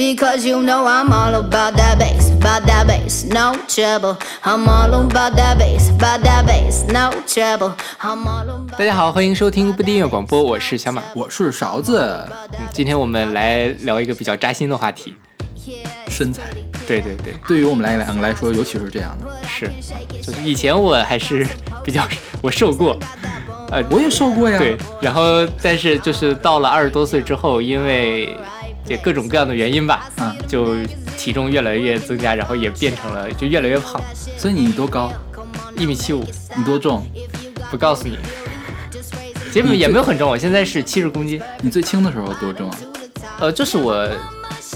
[0.00, 4.16] Because you know I'm all about that bass, about that bass, no trouble.
[4.42, 7.74] I'm all about that bass, about that bass, no trouble.
[8.00, 11.02] I'm all about 大家好，欢迎收听不订阅广播，我是小马。
[11.14, 11.98] 我是勺子，
[12.52, 15.14] 嗯，今天我们来聊一个比较扎心的话题。
[16.08, 16.44] 身材
[16.88, 19.26] 对对对，对于我们来两个来说，尤其是这样的。
[19.46, 19.70] 是，
[20.22, 21.46] 就是以前我还是
[21.84, 22.08] 比较
[22.40, 22.98] 我瘦过，
[23.70, 28.34] 呃，我也瘦过呀，对，然后但是就是到了二十多岁之后，因为
[28.90, 30.74] 这各种各样的原因吧，嗯，就
[31.16, 34.02] 体重越来越增加，然后也变成了就越来越胖，
[34.36, 35.12] 所以你多高？
[35.76, 36.24] 一米七五，
[36.56, 37.06] 你多重？
[37.70, 38.18] 不告诉你，
[39.52, 42.76] 基本也没有很重，我现在是七十公斤，你最轻的时候多重啊？
[43.38, 44.08] 呃，就是我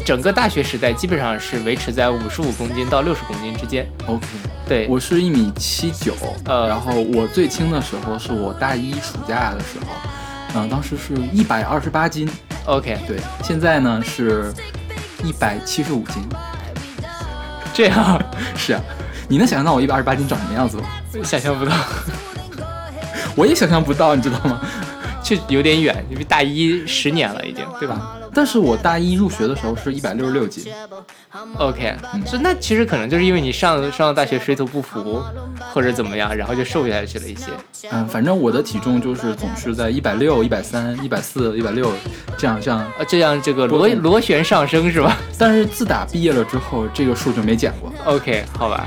[0.06, 4.24] 整个大学时代基本上是维持在五十五公斤到六十公斤之间，OK，
[4.68, 12.30] 对，我是一米七九，呃然后我最轻的时候是我大一暑假的时候，嗯、当时是一百二十八斤，
[12.66, 14.52] OK，对，现在呢是
[15.22, 16.22] 一百七十五斤。
[17.72, 18.20] 这样
[18.56, 18.80] 是啊，
[19.28, 20.84] 你能想象到我一百二十八斤长什么样子吗？
[21.24, 21.72] 想象不到。
[23.36, 24.60] 我也想象不到，你知道吗？
[25.22, 30.64] 这有点远，因为大一十年了已经，对吧但是我大一入学的时候是一百六十六斤
[31.58, 31.94] ，？OK，
[32.26, 35.22] 所以那其实可能就是因为你上上了大学水土不服，
[35.72, 37.46] 或者怎么样，然后就瘦下去了一些。
[37.90, 41.92] 嗯，反正我的体重就是总是在一百六、一百三、一百四、一百六
[42.36, 42.84] 这样这样。
[42.98, 47.92] 呃，这样这个螺螺旋上升是吧 但是自打毕业了之后，这个数就没减过。
[48.04, 48.86] ？OK，好吧。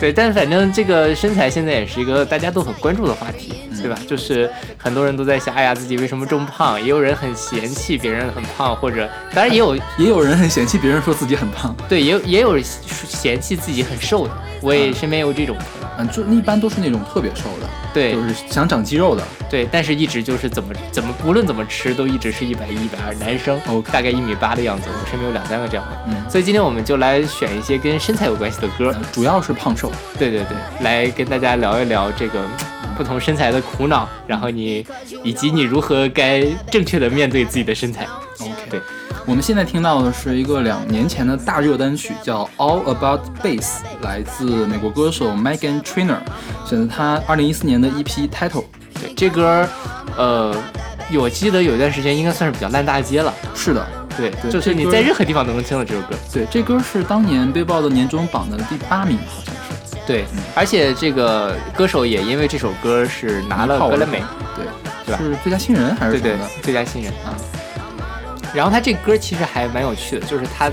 [0.00, 3.98] 对，但反正这个身材现在也是一个大家都很关注的话题，对吧？
[4.08, 6.80] 就是很多人都在想，哎呀，自己为什么这么胖？
[6.80, 14.32] 也有人很嫌弃别人很胖，或者当然也有 也有人很嫌弃别人说自己很胖，对，也有也有嫌弃自己很瘦的。
[14.62, 15.56] 我也身边有这种
[15.98, 19.22] 嗯，就一般都是那种特别瘦的，对，就是想长肌肉的。
[19.50, 23.60] 对，但是一直就是怎么怎么无论怎么吃都一直是一百一、一百二，男生
[23.90, 25.98] 大概一米八的样子，我身边有两三个这样的。
[26.06, 29.90] 嗯所以今天我们就来选一些跟身材有关系的歌，主要是胖瘦。
[30.16, 32.40] 对对对，来跟大家聊一聊这个
[32.81, 34.86] 嗯不同身材的苦恼，然后你
[35.22, 38.06] 以及你如何该正确的面对自己的身材。
[38.40, 38.80] OK，对，
[39.26, 43.60] 我们现在听到的是一个两年前的大热单曲，叫《All About Bass》，
[44.02, 46.18] 来自美国歌手 Megan Trainor，
[46.66, 48.64] 选择他二零一四年的 EP Title。
[49.00, 49.68] 对，这歌，
[50.16, 50.54] 呃，
[51.14, 53.32] 我记得有一段时间应该算是比较烂大街了。
[53.54, 53.86] 是的，
[54.16, 56.16] 对，对就是你在任何地方都能听到这首歌。
[56.32, 59.51] 对，这歌是当年 Billboard 年终榜的第八名，好像是。
[60.06, 60.24] 对，
[60.54, 64.22] 而且这个歌手也因为这首歌是拿了格莱美，
[64.56, 64.66] 对，
[65.06, 67.34] 对吧是最佳新人还是对对什么的？，最佳新人啊。
[68.54, 70.70] 然后他这歌其实还蛮有趣的，就是他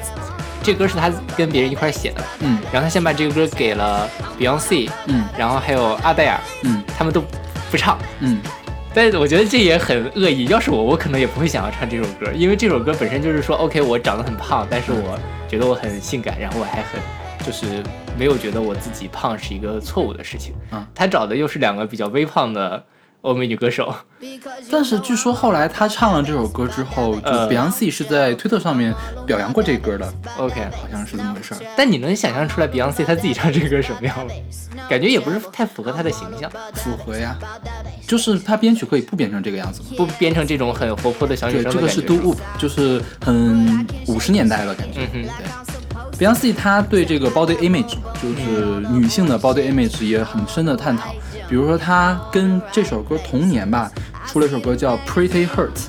[0.61, 7.23] 这歌是他跟别人一块写的，嗯然后他先把这个歌给了 Beyonce，嗯然后还有阿黛尔，嗯他们都
[7.71, 7.97] 不唱。
[8.19, 8.41] 嗯，
[8.93, 16.99] 但是我觉得这也很恶意，要是我，我可能也不会想要唱这首歌，因为这首歌本身就是说，OK，我长得很胖，但是我觉得我很性感，然后我还很
[17.45, 17.81] 就是
[18.19, 20.53] 没有觉得我自己胖是一个错误的事情。
[20.71, 22.83] 嗯他找的又是两个比较微胖的
[23.21, 23.93] 欧美女歌手，
[24.71, 28.93] 但是据说后来他唱了这首歌之后，就呃 Beyonce 是在推特上面
[29.25, 31.57] 表扬过这歌的，OK，好像是这么回事儿。
[31.75, 34.33] 但你能想象出来 Beyonce 她自己唱这个歌什么样吗？
[34.89, 37.37] 感觉也不是太符合她的形象，符合呀，
[38.07, 39.87] 就是他编曲可以不编成这个样子吗？
[39.97, 42.01] 不编成这种很活泼的小女对，生这个是。
[42.01, 45.01] Do Wop，就是很五十年代的感觉。
[45.01, 45.88] 嗯哼对
[46.19, 51.13] ，Beyonce 她对这个 body image，就是女性的 body image 也很深的探讨。
[51.47, 53.89] 比如说，她跟这首歌同年吧，
[54.27, 55.87] 出了一首歌叫 Pretty Hurts，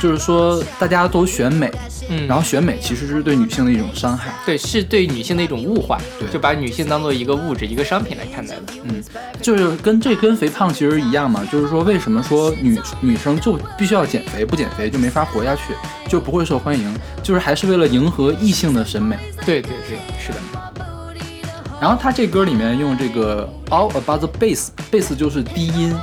[0.00, 1.70] 就是说大家都选美，
[2.08, 4.32] 嗯，然后选美其实是对女性的一种伤害。
[4.46, 8.62] 对，是对女性的一种物化，对就把女性当做一个物质、一个商品来看待的。
[8.84, 9.04] 嗯，
[9.42, 15.74] 就是跟这跟肥胖其实一样嘛，就是说为什么说女女生就必须要减肥，不减肥就没法活下去，
[16.08, 19.18] 就不会受欢迎，就是还是为了迎合异性的审美。
[19.44, 20.38] 对对对，是的。
[21.78, 25.94] 然后他这歌里面用这个 all about the bass，bass 就是低音。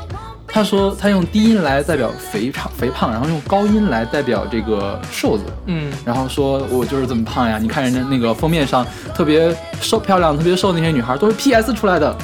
[0.50, 5.44] 他说他用低音来代表肥胖肥胖，然后用高音来代表这个瘦子。
[5.66, 12.18] 嗯，然后说我就是这么胖呀，你看人家那个封面上特别瘦漂亮、特别瘦的那些女孩都是 PS 出来的，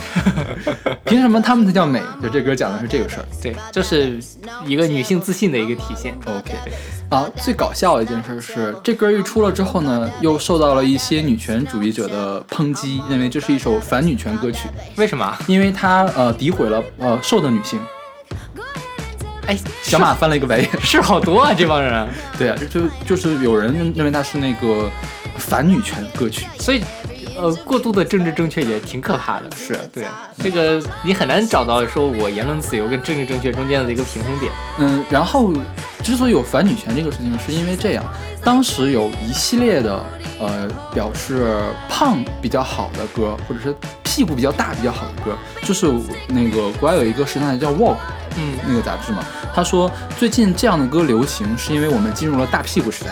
[1.06, 2.02] 凭什么她们才叫美？
[2.24, 3.26] 就这歌讲的是这个事儿。
[3.42, 4.18] 对，这是
[4.66, 6.18] 一个女性自信的一个体现。
[6.26, 6.54] OK，
[7.10, 15.38] 啊，最搞笑的一件事是，这歌一出了之后呢，又受到了一些女权主义者的抨击，认为这是一首反女权歌曲，为什么？
[15.46, 17.80] 因为它呃诋毁了呃瘦的女性。
[19.48, 20.70] 哎，小马翻了一个白眼。
[20.82, 22.08] 事好多啊，这帮人。
[22.38, 24.90] 对啊，就就就是有人认认为它是那个
[25.38, 26.46] 反女权歌曲。
[26.60, 26.82] 所以
[27.38, 29.50] 呃，过度的政治正确也挺可怕的。
[29.56, 30.06] 是对，
[30.38, 34.52] 这个你很难找到说我言论自由跟政治正确中间的一个平衡点。
[34.80, 35.54] 嗯，然后
[36.04, 38.04] 之所以有反女权这个事情，是因为这样，
[38.44, 40.04] 当时有一系列的
[40.40, 45.92] 呃表示胖比较好的歌，或者是屁股比较大比较好的歌，就是
[46.28, 47.98] 那个国外有一个时尚杂志叫 Vogue，
[48.38, 53.12] 嗯那个杂志嘛，他说最近这样的歌流行，是因为我们进入了大屁股时代。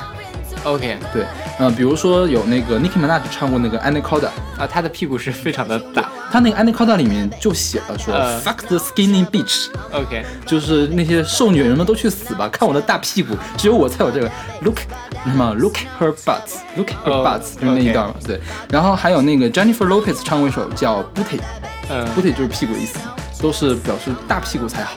[0.63, 1.25] ，OK 对，
[1.59, 4.27] 嗯、比如说有那个 Nicki Minaj 唱过那个 Anaconda，
[4.57, 6.09] 啊，他的屁股是非常的大。
[6.31, 14.31] 他那个 Anaconda 里面就写了说、呃 Fuck the skinny bitch，OK，就是那些瘦女人们都去死吧，看我的大屁股，只有我才有这个
[14.61, 14.77] look
[15.25, 18.39] 什么 look her butts，look her 哦 butts，、就是那一段嘛，对。
[18.69, 22.99] 然后还有那个 Jennifer Lopez 唱过一首叫 Booty，Booty 嗯就是屁股的意思，
[23.41, 24.93] 都是表示大屁股才好。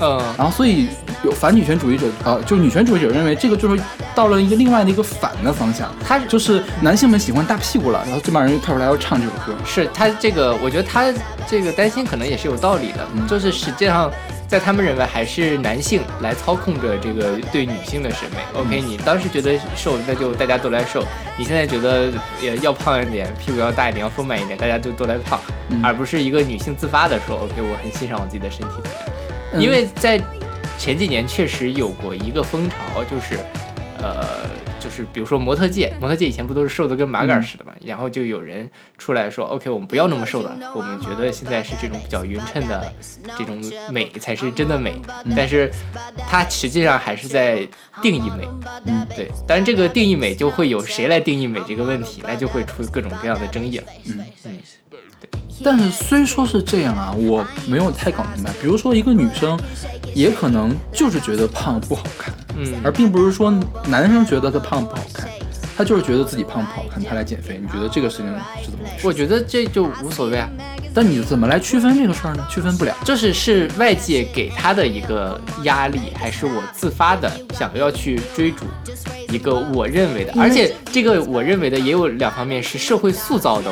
[0.00, 0.88] 嗯然后所以
[1.24, 3.82] 有反女权主义者，呃，就女权主义者认为这个就是
[4.14, 9.54] 到了一个另外的一个反的方向，他就是男性们喜欢大屁股了，然后这帮人又跳出来要唱这首歌。
[9.64, 11.12] 是他这个，我觉得他
[11.46, 14.10] 这个担心可能也是有道理的，嗯就是实际上
[14.46, 18.60] 在他们认为还是男性来操控着这个对女性的审美。
[18.60, 21.00] OK，你嗯当时觉得瘦，那就大家都来瘦；
[21.36, 25.40] 你现在觉得也要胖一点，屁股要大一点，要丰满一点，大家就都来胖，
[25.70, 28.74] 嗯而不是一个女性自发的说 OK，我很欣赏我自己的身体。
[29.52, 29.62] 嗯。
[29.62, 30.22] 因为在
[30.78, 33.38] 前几年确实有过一个风潮，就是，
[33.98, 34.48] 呃，
[34.78, 42.92] 就是比如说模特界，模特界以前不都是瘦的跟麻杆似的嘛，然后就有人出来说，OK，我们不要那么瘦了，我们觉得现在是这种比较匀称的
[43.38, 43.58] 这种
[43.90, 44.94] 美才是真的美，
[45.34, 45.70] 但是
[46.28, 47.66] 它实际上还是在
[48.02, 48.46] 定义美，
[48.84, 53.84] 嗯，对，当然这个定义美就会有谁来定义美这个问题，那就会出各种各样的争议了。
[54.04, 54.24] 嗯。
[54.44, 54.58] 嗯，
[55.64, 58.50] 但是虽说是这样啊，我没有太搞明白。
[58.60, 59.58] 比如说一个女生，
[60.14, 63.52] 也可能就是觉得胖不好看，嗯而并不是说
[63.86, 65.28] 男生觉得她胖不好看，
[65.76, 67.60] 他就是觉得自己胖不好看，他来减肥。
[67.60, 68.26] 你觉得这个事情
[68.62, 69.06] 是怎么回事？
[69.06, 70.48] 我觉得这就无所谓啊，
[70.94, 72.46] 但你怎么来区分这个事儿呢？
[72.50, 72.96] 区分不了。
[73.04, 78.64] 就是是外界给他的一个压力，还是我自发的想要去追逐
[79.28, 83.70] 一个我认为的，而且这个我认为的也有两方面，是社会塑造的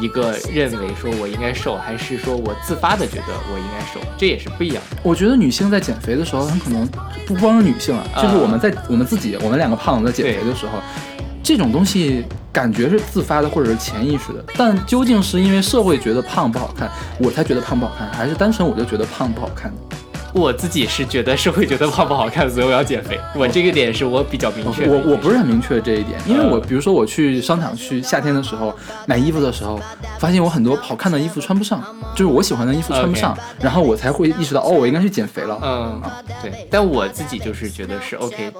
[0.00, 4.96] 一个认为说我应该瘦，还是说我自发的觉得我应该瘦，这也是不一样的。
[5.04, 6.84] 我觉得女性在减肥的时候，很可能
[7.26, 10.82] 不光是女性啊，啊就是我们在我们自己，我们两个胖子在减肥的时候，
[11.44, 19.70] 这种东西感觉是自发的或者是潜意识的，但究竟是因为社会觉得胖不好看，我才觉得胖不好看，还是单纯我就觉得胖不好看？
[20.34, 23.18] 我自己是觉得是会觉得胖不好看，所以我要减肥。
[23.36, 24.92] 我这个点是我比较明确的。
[24.92, 28.74] 我我不是很明确这一点，因为我呃比如说我去商场去夏天的时候
[29.06, 29.80] 买衣服的时候，
[30.18, 31.82] 发现我很多好看的衣服穿不上，
[32.14, 35.58] 就是我喜欢的衣服穿不上，然后我才会意识到哦，我应该去减肥了。
[35.62, 36.02] 嗯，
[36.42, 38.52] 对，但我自己就是觉得是 OK，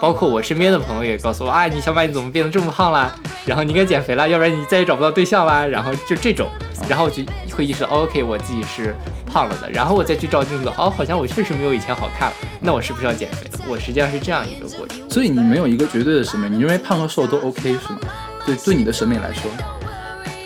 [0.00, 3.14] 包括我身边的朋友也告诉我啊，你小马你怎么变得这么胖啦？
[3.44, 5.66] 然后你应该减肥啦，要不然你再也找不到对象啦。
[5.66, 6.48] 然后就这种，
[6.88, 7.22] 然后我就
[7.54, 8.94] 会意识到、哦 OK，我自己是
[9.26, 9.70] 胖了的。
[9.70, 13.64] 然后我再去照镜子，哦，好像我确实没有以前好看了，那我是不是要减肥了？
[13.68, 14.98] 我实际上是这样一个过程。
[15.10, 17.98] 所以你没有一个绝对的审美，你认为胖和瘦都 OK 是吗？
[18.46, 19.50] 对，对你的审美来说，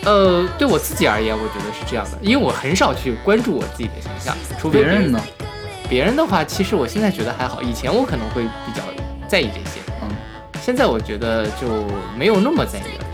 [0.04, 5.20] 呃，对我自己而言，我觉得是这样的，因为我很少去关注我自己的形象，除非别人呢？
[5.88, 8.82] 别人的话，其实我现在觉得还好，以前我可能会比较
[9.28, 10.08] 在意这些，嗯
[10.60, 11.84] 现在我觉得就
[12.16, 13.04] 没有那么在意了。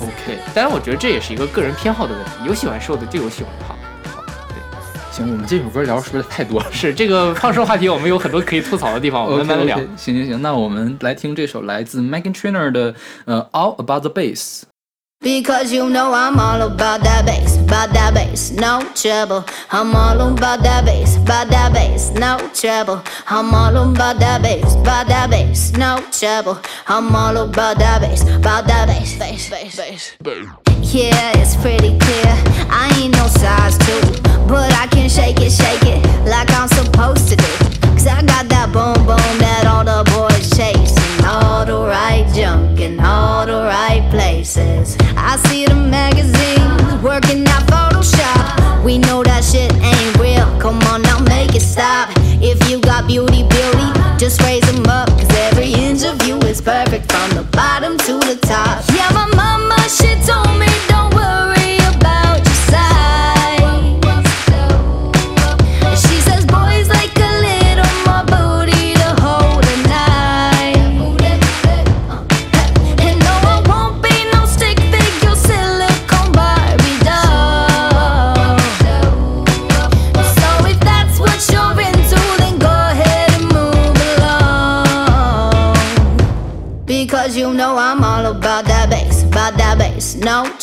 [0.00, 3.75] OK，当然我觉得这也是一个个人偏好的问题，有喜欢瘦的，就有喜欢胖。
[5.16, 6.70] 行，我们这首歌聊是不是太多了？
[6.70, 9.78] 是这个胖瘦话题，我们有很多可以吐槽的地方，我们慢慢的聊。
[9.96, 14.60] 行行行，那我们来听这首来自 Megan Trainor 的呃《All About the Bass》。
[15.24, 19.44] Because you know I'm all about that bass, about that bass, no trouble.
[19.70, 23.00] I'm all about that bass, about that bass, no trouble.
[23.26, 26.58] I'm all about that bass, about that bass, no trouble.
[26.86, 30.65] I'm all about that bass, about that bass, bass, bass, bass.
[30.82, 32.32] Yeah, it's pretty clear.
[32.70, 34.00] I ain't no size two,
[34.46, 37.52] but I can shake it, shake it like I'm supposed to do.
[37.92, 41.24] Cause I got that boom boom that all the boys chasing.
[41.26, 44.96] All the right junk in all the right places.
[45.16, 48.84] I see the magazines working out Photoshop.
[48.84, 50.46] We know that shit ain't real.
[50.60, 52.10] Come on now, make it stop.
[52.40, 55.08] If you got beauty, beauty, just raise them up.
[55.08, 58.95] Cause every inch of you is perfect from the bottom to the top.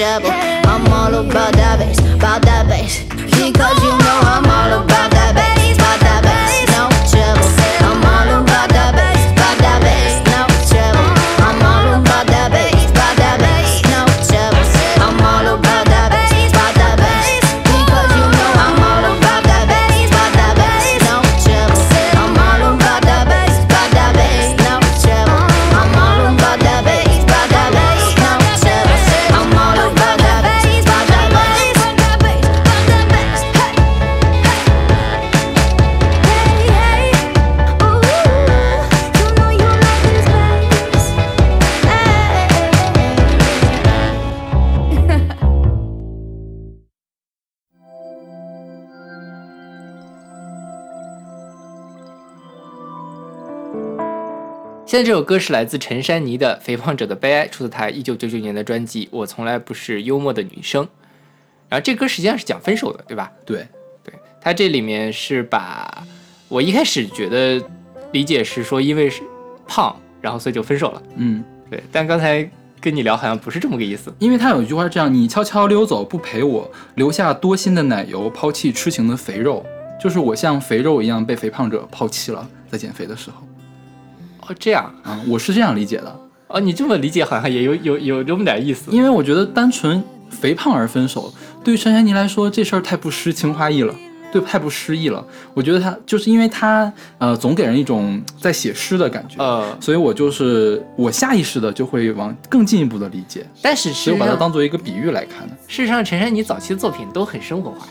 [0.00, 1.97] I'm all about that bass,
[54.98, 60.84] 现在这首歌是来自陈珊妮的《肥胖者的悲哀》，出自她一九九九年的专辑《我从来不是幽默的女生》。
[61.68, 63.30] 然后这歌实际上是讲分手的，对吧？
[63.46, 63.64] 对，
[64.02, 66.04] 对，它这里面是把
[66.48, 67.62] 我一开始觉得
[68.10, 69.22] 理解是说因为是
[69.68, 71.00] 胖，然后所以就分手了。
[71.14, 72.50] 嗯，对，但刚才
[72.80, 74.12] 跟你聊好像不是这么个意思。
[74.18, 79.64] 因为他有一句话是这样：你悄悄溜走，不陪我，留下多心的奶油，抛弃痴情的肥肉。
[80.02, 83.46] 就是我像肥肉一样被肥胖者抛弃了，在减肥的时候
[84.48, 86.20] 哦，这样啊，我是这样理解的。
[86.48, 88.90] 哦，你这么理解好像也有有有这么点意思。
[88.90, 93.94] 因为我觉得单纯肥胖而分手，对于陈珊妮来说，这事儿太不诗情画意了，
[94.32, 95.22] 对，太不诗意了。
[95.52, 105.54] 我觉得他就是因为他呃，总给人一种在写诗的感觉，呃，所以我就是我下意识的就会往更进一步的理解，但是所以我把它当做一个比喻来看的。
[105.66, 107.86] 事实上陈珊妮早期的作品都很生活化，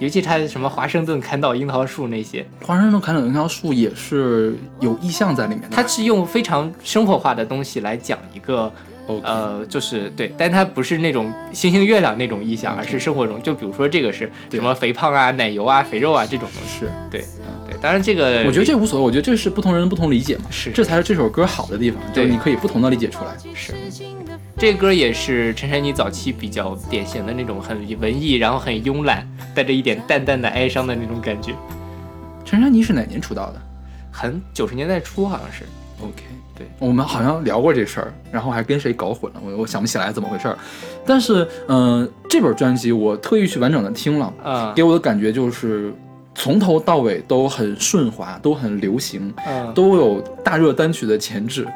[0.00, 5.68] 尤其他什么华盛顿砍倒樱桃树那些，华盛顿砍倒樱桃树也是有意象在里面的。
[5.70, 8.72] 她是用非常生活化的东西来讲一个
[9.22, 16.78] 呃，就是对，但它不是那种星星月亮那种意象而是生活中，就比如说这个是什么肥胖啊、奶油啊、肥肉啊这种东西。
[16.80, 17.20] 是，对
[17.68, 20.70] 对，当然这个我觉得这无所谓，我觉得这是不同人不同理解嘛，是。
[20.70, 23.36] 这才是这首歌好的地方，就你可以不同的理解出来。
[23.54, 23.74] 是
[24.60, 31.54] 这歌也是陈珊妮早期比较典型的那种很文艺，然后很慵懒，带着一点淡淡的哀伤的那种感觉，
[32.44, 33.62] 陈珊妮是哪年出道的
[34.12, 35.64] 很九十年代初好像是。
[36.02, 36.24] ？OK，
[36.54, 40.58] 对我们好像聊过这事儿，然后还跟谁搞混了，我我想不起来怎么回事儿。
[41.06, 45.90] 但是，嗯、这本专辑我特意去完整的听了，嗯给我的感觉就是
[46.34, 51.66] 从头到尾都很顺滑，都很流行，嗯，都有大热单曲的前置，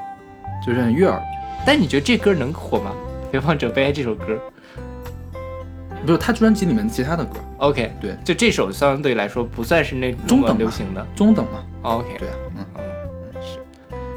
[0.66, 1.18] 就是很悦耳。
[1.66, 2.92] 但你觉得这歌能火吗？
[3.32, 4.38] 《肥胖者悲哀》这首歌。
[6.06, 8.14] 不是他专辑里面其他的歌，，OK，对。
[8.22, 11.06] 就这首相对来说不算是那中等流行的。
[11.16, 12.64] 中等嘛，，OK，对啊，嗯。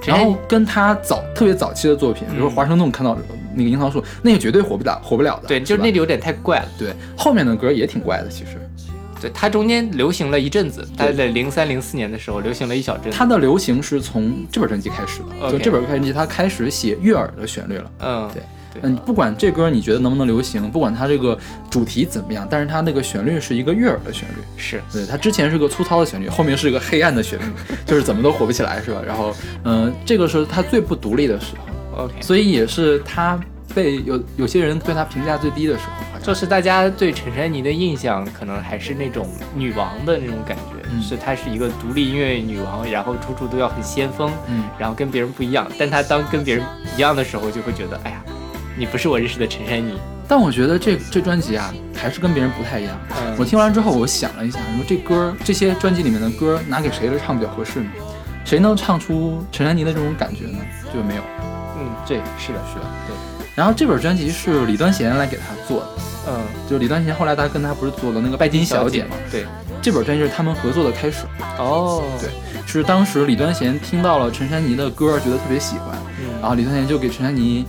[0.01, 3.17] 陈珊妮然后跟他早特别早期的作品，比如说嗯华盛顿看到
[3.55, 5.47] 那个樱桃树，那个绝对火不了，火不了的。
[5.47, 6.67] 对，就是那里有点太怪了。
[6.77, 8.59] 对后面的歌也挺怪的，其实
[9.21, 13.17] 对，它中间流行了一阵子，它对在零三零四年的时候流行了一小阵子。
[13.17, 17.91] 他的流行是从这本专辑开始的就这本专辑它开始写悦耳的旋律了。
[17.99, 18.41] 嗯，对
[18.73, 21.37] 对嗯，不管这歌你觉得能不能流行，不管它这个
[21.69, 24.35] 主题怎么样，但是它那个旋律是一个悦耳的旋律。
[24.55, 27.43] 是对，它之前是个粗糙的旋律，后面是个黑暗的旋律，
[27.87, 29.01] 就是怎么都火不起来，是吧？
[29.05, 33.39] 然后，嗯、这个是他最不独立的时候，OK，所以也是他
[33.73, 45.67] 被有有些人对他评价最低的时候，就是大家对陈珊妮的印象可能还是那种女王的那种感觉，嗯是她是一个独立音乐女王，然后处处都要很先锋，嗯，然后跟别人不一样。
[45.77, 48.21] 但她当跟别人一样的时候，就会觉得，哎呀，
[48.77, 49.99] 你不是我认识的陈珊妮。
[50.29, 52.99] 但我觉得这这专辑啊，还是跟别人不太一样。
[53.11, 57.89] 嗯我听完之后，我想了一下，你说这歌这些专辑里面的歌拿给谁来唱比较合适呢？
[58.43, 60.59] 谁能唱出陈珊妮的这种感觉呢？
[60.93, 61.21] 就没有。
[61.79, 63.15] 嗯，对，是的，是的，对，
[63.57, 65.87] 然后这本专辑是李端贤来给他做的，
[66.27, 69.47] 嗯，就李端贤后来他跟他不是做了那个拜金小姐嘛，对，
[69.81, 71.25] 这本专辑是他们合作的开始。
[71.57, 72.29] 哦，对，
[72.67, 76.39] 是当时李端贤听到了陈珊妮的歌，觉得特别喜欢，嗯。
[76.39, 77.65] 然后李端贤就给陈珊妮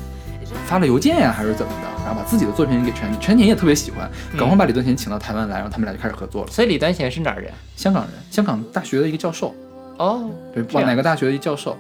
[0.67, 4.39] 发了邮件呀，还是怎么的，然后把自己的作品给陈陈珊妮也特别喜欢，嗯。
[4.39, 6.51] 赶快把李端贤请到台湾来，然后他们俩就开始合作了。
[6.51, 7.51] 所以李端贤是哪儿人？
[7.77, 9.55] 香港人，香港大学的一个教授，
[9.97, 11.75] 哦，对，哪个大学的一教授。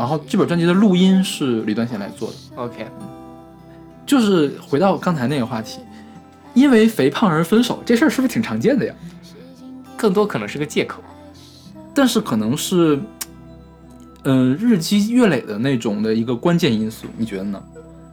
[0.00, 2.36] 然后这本专辑的录音是李端贤来做的。
[2.56, 2.86] ，OK，
[4.06, 5.80] 就是回到刚才那个话题，
[6.54, 8.94] 因为肥胖而分手，这事儿是不是挺常见的呀？
[9.98, 11.02] 更多可能是个借口。
[11.94, 12.98] 但是可能是，
[14.22, 17.62] 嗯、日积月累的那种的一个关键因素，你觉得呢？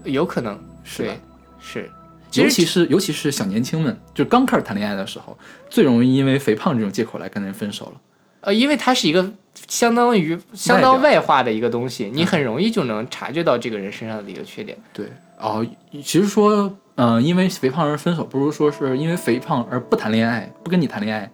[0.03, 1.13] 有可能是吧，
[1.57, 1.89] 是，
[2.33, 5.37] 尤其是尤其是小年轻们，就刚开始谈恋爱的时候，
[5.69, 7.93] 最容易因为肥胖这种借口来跟人分手了。
[8.41, 9.29] 呃，因为它是一个
[9.67, 14.77] 相当于相当外化的一个东西，你很容易就能察觉到这个人身上的一个缺点。
[14.93, 15.07] 对，
[15.39, 15.65] 哦，
[16.03, 21.29] 其实说，嗯、因为肥胖而分手，不如说是因为肥胖而不谈恋爱，不跟你谈恋爱，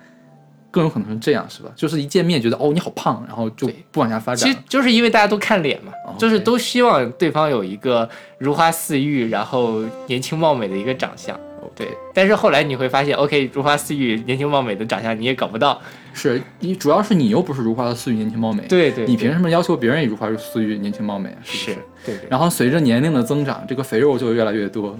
[0.72, 1.70] 更有可能是这样，是吧？
[1.76, 4.50] 就是一见面觉得哦你好胖，然后就不往下发展。
[4.50, 11.40] 其实就是因为大家都看脸嘛，哦就是都希望对方有一个如花似玉，然后年轻貌美的一个长相。
[11.76, 15.82] 对，但是后来你会发现，OK，如花似玉、年轻貌美的长相你也搞不到。
[16.14, 21.38] 是你主要是你又不是如花似玉、年轻貌美，对对，你凭什么要求别人也如花似玉、年轻貌美啊？
[21.44, 21.78] 是不是是？
[22.06, 25.00] 对对，然后随着年龄的增长，这个肥肉就越来越多。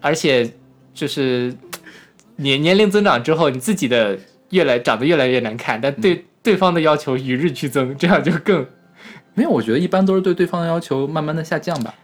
[0.00, 0.50] 而且
[0.92, 1.54] 就是
[2.36, 4.18] 年年龄增长之后，你自己的
[4.50, 8.66] 越来长得越来越难看，但嗯对、对方的要求与日俱增，这样就更
[9.34, 11.94] 没有，我觉得一般都是对对方的要求慢慢的下降吧，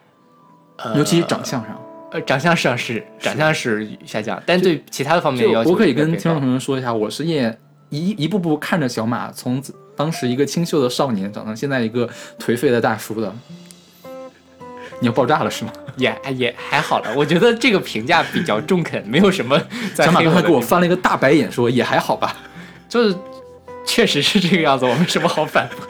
[0.77, 1.81] 呃尤其是长相上。
[2.13, 7.57] 呃长相上是长相是下降，但对其他的方面要求我可以跟听众朋友们说一下，我是也
[7.89, 9.63] 一一步步看着小马从
[9.97, 13.35] 当时一个清秀的少年长成现在一个颓废的大叔的。
[15.03, 15.73] 你要爆炸了是吗？
[15.97, 19.59] 也也还好了，我觉得这个评价比较中肯，没有什么
[19.95, 22.37] 在小马刚才给我翻了一个大白眼，说也还好吧，
[22.87, 23.17] 就是
[23.87, 25.87] 确实是这个样子，我没什么好反驳。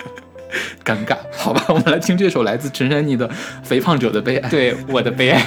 [0.84, 1.16] 尴尬。
[1.32, 3.28] 好吧，我们来听这首来自陈珊妮的
[3.64, 4.48] 《肥胖者的悲哀》。
[4.50, 5.44] 对我的悲哀，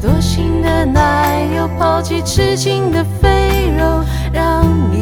[0.00, 4.97] 多心的奶油，抛弃痴情的肥肉，让你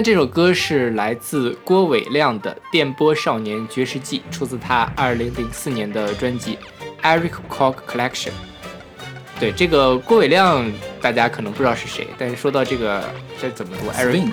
[0.00, 6.56] 在这首歌是来自郭伟亮的《电波少年绝食记》，出自他2004年的专辑
[7.04, 8.28] 《Eric Koch Collection》。
[9.38, 10.64] 对，这个郭伟亮
[11.02, 13.04] 大家可能不知道是谁，但是说到这个，
[13.38, 14.30] 这怎么读？Eric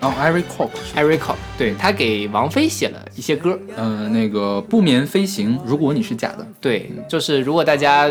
[0.00, 3.58] 后 Eric Koch，Eric Koch，对他给王菲写了一些歌。
[3.76, 8.08] 嗯，那个不眠飞行，如果你是假的，对，就是如果大家，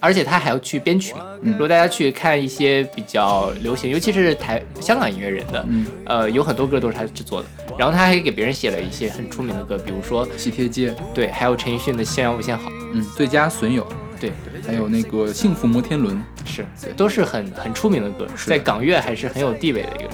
[0.00, 1.12] 而且他还要去编曲。
[1.14, 1.20] 嘛。
[1.42, 7.48] 嗯如果大家去看一些比较流行，尤其是台香港音乐人的，嗯，呃，有很多歌都是他制作的。
[7.78, 13.86] 然后他还给别人写了一些很出名的歌，比如说喜帖街，对，还有陈奕迅的《夕阳无限好》，嗯，最佳损友，
[14.20, 14.32] 对，
[14.66, 20.10] 还有那个幸福摩天轮，是都是很很出名的歌，在港乐还是很有地位的一个人。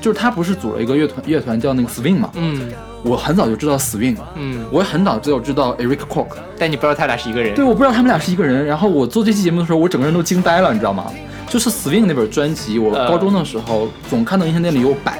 [0.00, 2.70] 就是他不是组了一个乐团，乐团叫那个 Swing 嘛，嗯
[3.04, 7.54] 我很早就知道 Swing，嗯，我也很早就知道 Eric Koch，但你不知道他俩是一个人。
[7.54, 8.64] 对，我不知道他们俩是一个人。
[8.64, 11.12] 然后我做这期节目的时候，我整个人都惊呆了，你知道吗？
[11.46, 15.18] 就是 Swing 那本专辑，我呃高中的时候总看到音像店里有摆，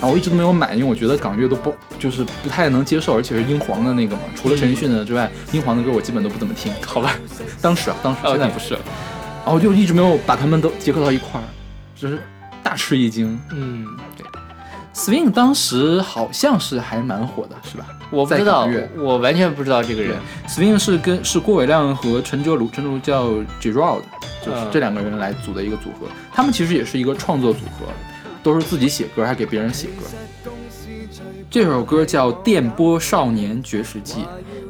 [0.00, 6.72] 然后我一直都没有买，因为我觉得港乐都不就是不太能接受，而且是英皇的那个嘛，除了陈奕迅的之外，英皇的歌我基本都不怎么听。
[6.86, 7.16] 好吧，
[7.60, 8.80] 当时啊，当时哦现在不是了。
[9.44, 11.44] 然后就一直没有把他们都结合到一块儿，
[11.94, 12.18] 就是
[12.62, 13.38] 大吃一惊。
[13.50, 13.84] 嗯，
[14.15, 14.15] 对，
[14.96, 17.86] Swing 当时好像是还蛮火的，是吧？
[18.10, 20.16] 我不知道，我完全不知道这个人。
[20.48, 23.28] Swing 是跟是郭伟亮和陈哲鲁，陈哲鲁叫
[23.60, 24.00] Gerald，
[24.42, 26.06] 就是嗯这两个人来组的一个组合。
[26.32, 27.92] 他们其实也是一个创作组合，
[28.42, 30.06] 都是自己写歌，还给别人写歌。
[31.50, 34.20] 这首歌叫《电波少年绝食记》，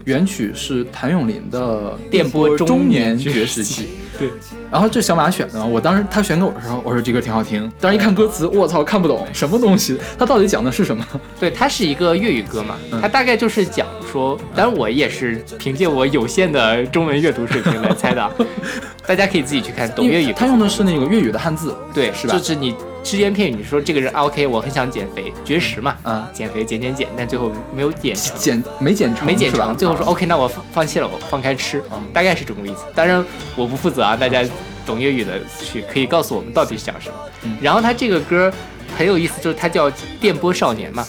[0.04, 3.82] 原曲是谭咏麟的《电波中中年绝绝食记》。
[4.18, 4.30] 对，
[4.70, 11.06] 然后这小马选的，我当时他选给我的时候，我说这歌挺好听，但是一看歌词，我操，看不懂什么东西，他到底讲的是什么？
[11.38, 13.00] 对，它是一个粤语歌嘛，嗯。
[13.00, 18.22] 它大概就是讲说，当然我也是凭借我有限的中文阅读水平来猜的。
[18.22, 18.30] 啊，
[19.06, 20.34] 大家可以自己去看懂粤语歌。
[20.36, 22.32] 他用的是那个粤语的汉字，对，是吧？
[22.36, 22.74] 就是你
[23.04, 28.36] 只言片语，你说这个人啊 OK，我很想减肥，绝食嘛，啊，减肥减减减，但最后没有减成。
[28.36, 32.02] 减没减成，没减成，最后说 OK，那我放放弃了，我放开吃，嗯。
[32.12, 32.84] 大概是这么个意思。
[32.94, 33.24] 当然
[33.54, 34.44] 我不负责啊，大家
[34.86, 37.14] 懂粤语的去可以告诉我们到底是讲什么。
[37.44, 38.52] 嗯然后他这个歌
[38.96, 39.90] 很有意思，就是它叫
[40.20, 41.06] 《电波少年》嘛。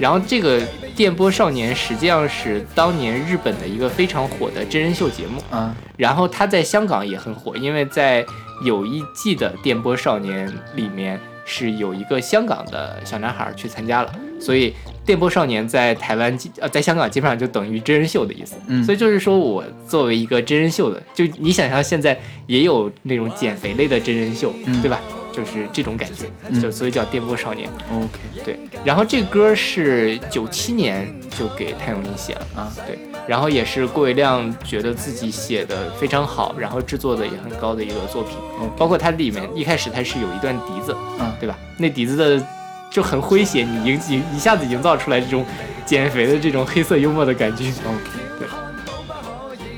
[0.00, 0.60] 然后这个
[0.96, 8.24] 《电波少年》实际上是当年日本的一个非常火的真人秀节目，啊，然后他在香港也很火，因为在
[8.64, 14.70] 有一季的《电波少年》里面是有一个香港的小男孩去参加了，所以
[15.08, 18.56] 《电波少年》在台湾基呃在香港基本上就等于真人秀的意思。
[18.66, 25.00] 嗯所以就是说我作为一个真人秀的，就你想象现在也有那种减肥类的真人秀，嗯对吧？
[25.32, 27.70] 就是这种感觉，嗯就所以叫电波少年。
[27.90, 32.46] OK 对，然后这歌是九七年就给谭咏麟写了。
[32.54, 38.32] 啊，对，然后也是郭伟亮觉得自己写的非常好，然后制作的也很高的一个作品。
[38.60, 41.56] OK 包括它里面一开始它是有一段笛子，嗯对吧？
[41.78, 42.46] 那笛子的
[42.90, 45.44] 就很诙谐，你营一一下子营造出来这种
[45.84, 47.64] 减肥的这种黑色幽默的感觉。
[47.64, 48.48] OK，对。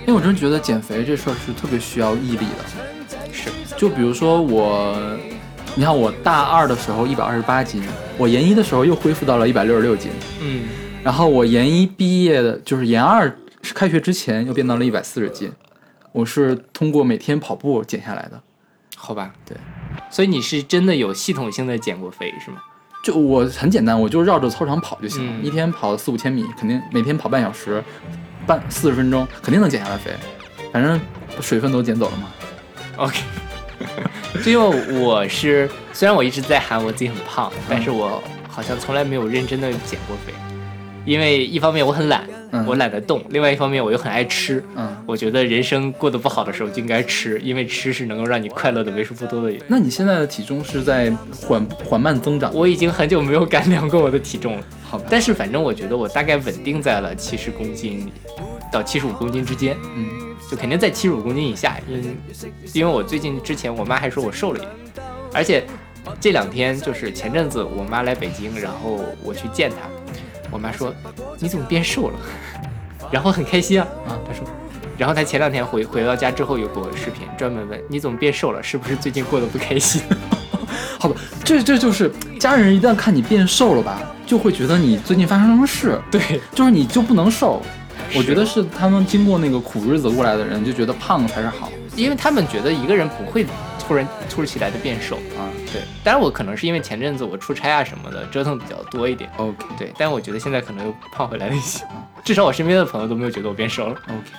[0.00, 3.32] 因为我真觉得减肥这事儿是特别需要毅力的。
[3.32, 4.96] 是，就比如说我，
[5.74, 7.82] 你看我大二的时候一百二十八斤，
[8.16, 10.68] 我研一的时候又恢复到了一百六十六斤，嗯，
[11.02, 13.32] 然后我研一毕业的，就是研二
[13.74, 15.52] 开学之前又变到了一百四十斤。
[16.12, 18.40] 我是通过每天跑步减下来的。
[18.96, 19.56] 好吧，对。
[20.10, 22.58] 所以你是真的有系统性的减过肥是吗？
[23.02, 27.82] 就我很简单，我就绕着操场跑就行了，嗯一天跑四五千米，肯定每天跑半小时，
[28.46, 30.12] 半四十分钟，肯定能减下来肥。
[30.72, 31.00] 反正
[31.40, 32.28] 水分都减走了嘛。
[32.96, 33.20] OK，
[34.44, 40.34] 就因为我是虽然我一直在喊我自己很胖，但是我好像从来没有认真的减过肥，
[41.06, 44.62] 因为一方面我很懒，嗯我懒得动；另外一方面我又很爱吃。
[44.76, 49.56] 嗯，我觉得人生过得不好的时候就应该吃，因为吃是能够让你快乐的为数不多的。
[49.66, 51.10] 那你现在的体重是在
[51.46, 52.52] 缓缓慢增长？
[52.54, 58.10] 我已经很久没有敢量过我的体重了，好吧，但是反正我觉得我大概稳定在了七十公斤
[58.72, 59.76] 到七十五公斤之间。
[59.96, 60.08] 嗯
[60.50, 62.16] 就肯定在七十五公斤以下，因
[62.72, 65.64] 因为我最近之前我妈还说我瘦了一点，而且
[66.20, 69.76] 这两天就是前阵子我妈来北京，然后我去见她，
[70.50, 70.94] 我妈说
[71.38, 72.18] 你怎么变瘦了，
[73.10, 74.46] 然后很开心啊，啊她说，
[74.98, 80.02] 然后她前两天回回到家之后有给我视频，专门问你怎么变瘦了，是不是最近过得不开心？
[80.98, 87.62] 好吧，这这就是家人一旦看你变瘦了吧，就会觉得你最近发生什么事，对，就是你就不能瘦。
[88.14, 93.46] 我觉得是他们经过那个苦日子过来的人，就觉得胖才是好因为他们觉得一个人不会
[93.78, 95.39] 突然突如其来的变瘦，啊。
[95.72, 99.30] 对，但是我可能是因为前阵子我出差啊什么的折腾比较多一点。
[99.36, 101.84] OK 对，但我觉得现在可能又胖回来了一些，
[102.24, 103.96] 至少我身边的朋友都没有觉得我变瘦了。
[104.08, 104.30] OK，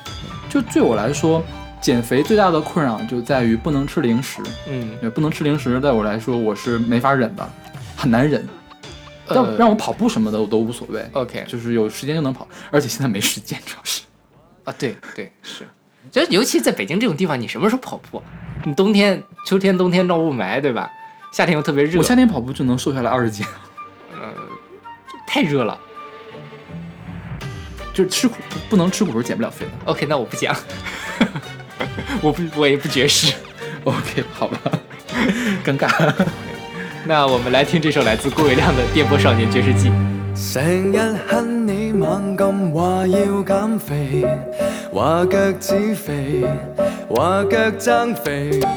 [0.50, 1.44] 就对我来说，
[1.80, 4.42] 减肥最大的困扰就在于不能吃零食。
[4.68, 7.50] 嗯，也不能吃零食，在我来说我是没法忍的。
[7.96, 8.48] 很难忍。
[9.28, 14.02] 但让让我跑步什么的我都无所谓，OK 就是有时间就能跑，而且现在没时间，主要是。
[14.66, 15.66] 啊，对对是，
[16.12, 18.24] 就尤其在北京这种地方，你什么时候跑步啊？
[18.66, 20.92] 你冬天、秋天、冬天闹雾霾，对吧？
[21.32, 23.46] 夏天又特别热，我夏天跑步就能瘦下来二十斤，
[24.14, 24.34] 呃
[25.26, 25.80] 太热了。
[27.94, 29.72] 就是吃苦不不能吃苦是减不了肥的。
[29.86, 30.56] OK，那我不讲，
[32.22, 33.34] 我不我也不绝食。
[33.84, 34.60] OK，好吧，
[35.64, 36.14] 尴尬。
[37.06, 39.90] 那我们来听这首来自郭伟亮的《电波少年爵士记》。
[40.54, 40.64] 成
[40.94, 44.26] 日恨你猛咁話要減肥，
[44.94, 46.46] 話腳趾肥，
[47.10, 48.72] 話腳踭肥，仲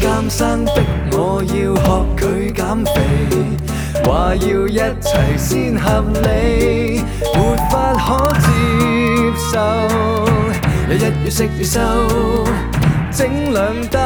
[0.00, 0.70] 監生逼
[1.12, 2.94] 我要學佢減肥，
[4.04, 7.02] 話要一齊先合理，
[7.34, 8.46] 沒法可接
[9.52, 9.58] 受，
[10.88, 11.80] 日日越食越瘦，
[13.10, 13.98] 整两兜，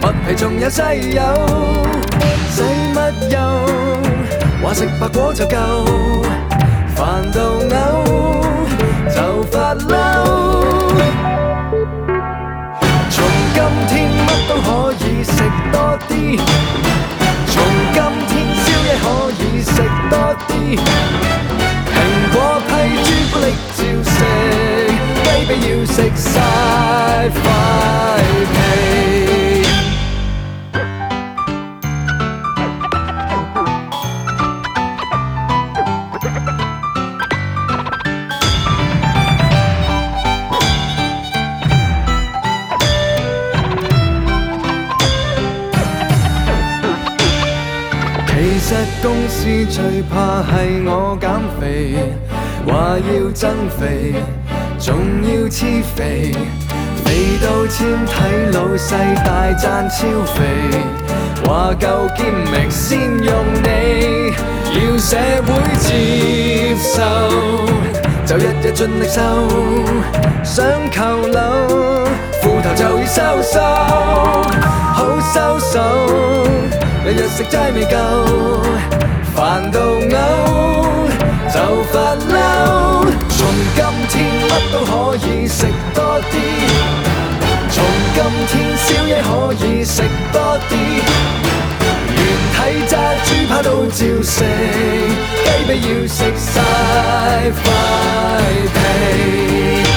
[0.00, 0.82] 麥皮仲有西
[1.14, 1.22] 柚，
[2.50, 2.62] 使
[2.94, 2.96] 乜
[3.30, 3.36] 憂？
[4.62, 5.56] 話食白果就夠，
[6.96, 7.72] 煩到嘔
[9.14, 11.11] 就發嬲。
[14.92, 15.32] 可以食
[15.72, 16.12] 多啲，
[17.46, 17.54] 从
[17.94, 19.04] 今天宵夜可
[19.38, 19.70] 以食
[20.10, 20.14] 多
[20.46, 20.50] 啲。
[21.88, 21.94] 苹
[22.32, 22.36] 果
[22.68, 22.70] 批
[23.02, 24.14] 朱古力照食，
[25.24, 26.24] 雞髀要食晒
[27.30, 27.42] 块
[28.52, 28.54] 皮。
[49.02, 51.96] 公司最怕係我減肥，
[52.64, 54.14] 話要增肥，
[54.78, 56.32] 仲要黐肥，
[57.04, 58.12] 肥到纖體
[58.52, 60.38] 老細大讚超肥，
[61.44, 63.34] 話夠堅明先用
[63.64, 64.32] 你，
[64.72, 67.02] 要社會接受，
[68.24, 69.20] 就日日盡力瘦，
[70.44, 71.40] 想扣樓，
[72.40, 73.60] 褲頭就要收收，
[74.94, 75.80] 好收手。
[77.04, 77.98] 日日食齋未夠，
[79.34, 80.10] 煩到嘔
[81.52, 81.56] 就
[81.90, 82.30] 发嬲。
[83.28, 83.40] 從
[83.74, 84.14] 今天
[84.48, 86.34] 乜都可以食多啲，
[87.70, 87.76] 從
[88.14, 88.18] 今
[88.48, 89.30] 天宵夜可
[89.64, 90.36] 以食多
[90.68, 90.72] 啲。
[92.14, 92.18] 原
[92.52, 92.92] 體炸
[93.24, 94.44] 豬扒都照食，
[95.44, 96.50] 雞髀要食晒
[97.50, 97.64] 块
[98.74, 99.91] 皮。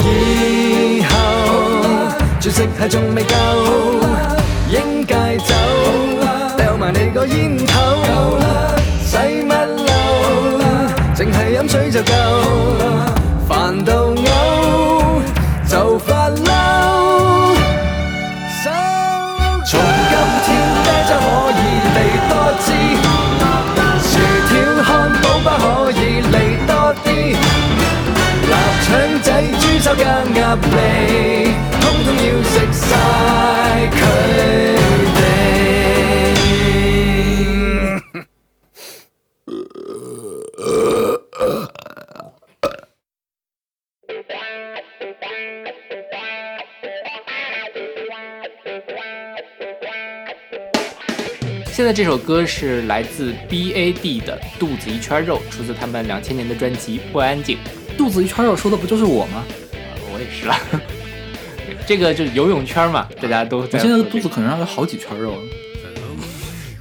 [0.00, 1.14] 以后，
[2.40, 3.34] 钻石系仲未够，
[4.70, 5.54] 应戒酒，
[6.56, 8.38] 丢埋你个烟头，
[9.04, 9.88] 使乜嬲？
[11.14, 12.12] 净系饮水就够，
[13.48, 15.22] 烦到呕
[15.68, 16.42] 就发嬲。
[19.64, 20.48] 从今天
[20.82, 21.60] 啤酒可以
[21.94, 22.32] 嚟多
[22.64, 22.66] 支。
[29.92, 31.52] 手加鴨脷，
[31.82, 32.96] 通通要食晒
[33.90, 33.94] 佢
[35.16, 35.20] 哋。
[51.70, 57.58] 现在这首歌是来自 B.A.D 的《肚子一圈肉》，出自他们两千年的专辑《不安静》。
[57.98, 59.44] 肚子一圈肉说的不就是我吗？
[60.44, 60.60] 我也是啦，
[61.86, 63.66] 這個就是游泳圈嘛，大家都我。
[63.66, 65.38] 现在的肚子可能上有好几圈肉，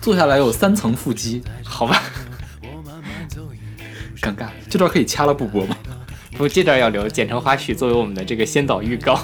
[0.01, 2.01] 坐下来有三层腹肌，好吧，
[4.21, 4.47] 尴尬。
[4.69, 5.77] 这段可以掐了不播吗？
[6.37, 9.19] 不，这段要留，剪成花絮作为我们的这个先导预告。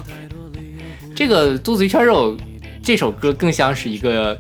[1.15, 2.38] 这个肚子一圈肉
[2.84, 4.38] 这首歌更像是一个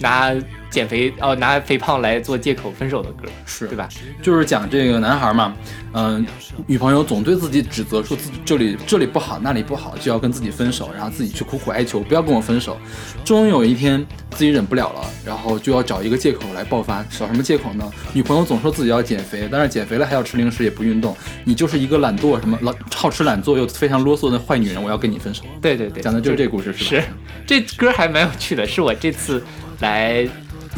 [0.00, 0.34] 拿
[0.78, 3.88] 減肥哦拿肥胖来做借口分手的歌，是对吧？
[4.22, 5.54] 就是讲这个男孩嘛，
[5.92, 6.24] 嗯、
[6.66, 12.78] 女朋友总对自己指责，说自己这里这里不好，那里不好，就要跟自己分手，然后自己去苦苦哀求，不要跟我分手。
[13.24, 17.02] 终于有一天自己忍不了了，然后就要找一个借口来爆发。
[17.10, 17.90] 找什么借口呢？
[18.12, 21.16] 女朋友总说自己要减肥，但是减肥了还要吃零食，也不运动。
[21.44, 25.42] 你就是一个懒惰什么老好吃懒做又非常啰嗦的坏女人，我要跟你分手。
[25.60, 27.02] 对对对，讲的就是这故事是吧？
[27.02, 27.04] 是，
[27.46, 29.42] 这歌还蛮有趣的，是我这次
[29.80, 30.28] 来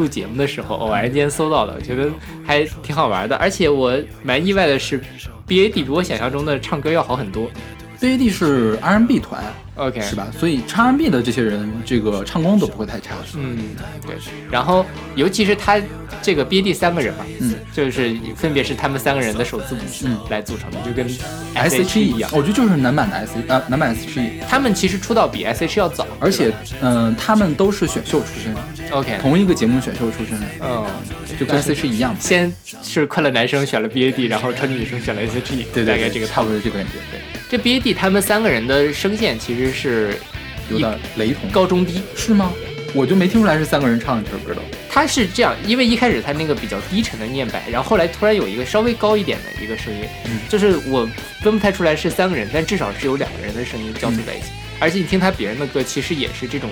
[0.00, 2.10] 录节目的时候偶然间搜到的，我觉得
[2.46, 3.36] 还挺好玩的。
[3.36, 4.98] 而且我蛮意外的是
[5.46, 7.50] ，B A D 比我想象中的唱歌要好很多。
[8.00, 9.44] BAD 是 R N B 团，
[9.80, 10.28] OK 是吧？
[10.38, 13.14] 所以唱 R&B 的这些人，这个唱功都不会太差。
[13.34, 13.58] 嗯，
[14.06, 14.16] 对。
[14.50, 15.80] 然后，尤其是他
[16.20, 21.08] 这个 BAD 三个人嘛，嗯，就是分别是他们三个人的首字母嗯来组成的，就跟
[21.54, 22.30] S H E E 一样。
[22.34, 28.54] 我觉得就是男版的 S 呃男版 S H E，他们其实出道比 S.H.E 要早，而且嗯、他们都是选秀出身
[28.90, 30.84] ，OK，同一个节目选秀出身的，嗯，
[31.38, 32.18] 就跟 S H E 一样嘛。
[32.20, 40.14] 先是快乐男生选了 BAD，然后超级女生选了 S H E，对对，大概这个差不多这个感觉，对，这 BAD 他们三个人的声线其实是
[40.70, 41.50] 有点雷同。
[41.50, 42.52] 高中低，是吗？
[42.94, 44.62] 我就没听出来是三个人唱这首歌的。
[44.88, 51.08] 他是这样，因为一开始他那个比较低沉的念白，然后后来突然有一个稍微高一点的一个声音，嗯就是我
[51.40, 54.46] 分不太出来是三个人，但至少是有两个人的声音交错在一起。
[54.78, 56.70] 而且你听他别人的歌，其实也是这种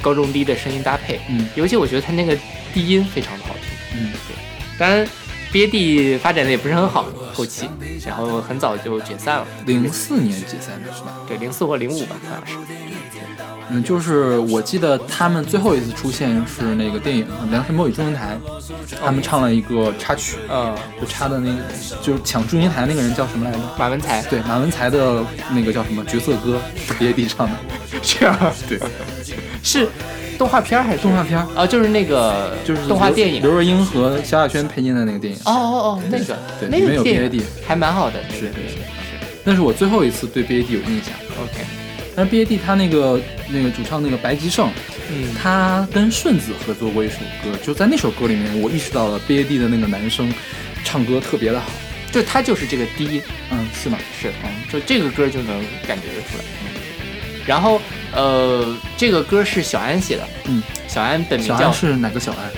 [0.00, 2.36] 高中低的声音搭配，嗯尤其我觉得他那个
[2.72, 4.00] 低音非常的好听。
[4.00, 4.36] 嗯，对
[4.78, 5.04] 当然
[5.52, 7.68] ，BAD 发展的也不是很好，后期，
[8.06, 11.16] 然后很早就解散了，零四年解散的是吧？
[11.26, 12.72] 对，零四或零五吧，好像是。
[13.72, 18.36] 嗯，就是我记得他们最后一次出现是那个电影《梁山伯与祝英台》，
[19.00, 21.62] 他们唱了一个插曲，嗯，就插的那个
[22.02, 23.58] 就是抢祝英台那个人叫什么来着？
[23.78, 27.56] 马文才，对，马文才的那个叫什么角色歌是 BAD 唱的，
[28.02, 28.36] 这样，
[28.68, 28.80] 对，
[29.62, 29.88] 是
[30.40, 31.66] 动画片还是动画片啊？
[31.66, 33.42] 就是那个就是动画电影。
[33.42, 35.38] 刘若英和萧亚轩配音的那个电影。
[35.44, 38.76] 哦哦哦，那个对那个电影 BAD 还蛮好的，那是个是是
[39.44, 41.12] 那是我最后一次对 BAD 有印象。
[41.42, 41.62] OK，
[42.16, 44.70] 但是 BAD 他那个那个主唱那个白吉胜，
[45.12, 50.32] 嗯，他跟顺子合作过一首歌，就在那首歌里面，我意识到了 BAD 的那个男生
[50.82, 51.66] 唱歌特别的好。
[52.10, 53.98] 就他就是这个低，嗯，是吗？
[54.18, 56.44] 是，嗯，就这个歌就能感觉得出来。
[57.50, 57.80] 然后
[58.14, 62.48] 呃，这个歌是小安写的，嗯，小安本名叫是哪个小安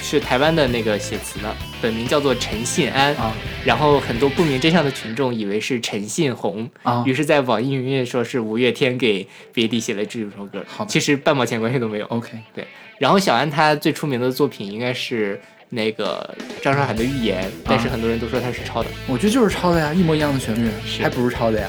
[0.00, 3.14] 是台湾的那个写词的，本名叫做陈信安。
[3.16, 3.34] 啊？
[3.62, 12.06] 然后很多不明真相的群众以为是陈信宏，啊于是，在网易云音乐说是五月天给 BAD 写了这首歌好，吧其实半毛钱关系都没有。
[12.06, 18.88] OK，对，然后小安他最出名的作品应该是那个张韶涵的《预言》，但是很多人都说他是抄的。
[19.08, 21.68] 我觉得就是抄的呀，一模一样的旋律，是还不如抄的呀。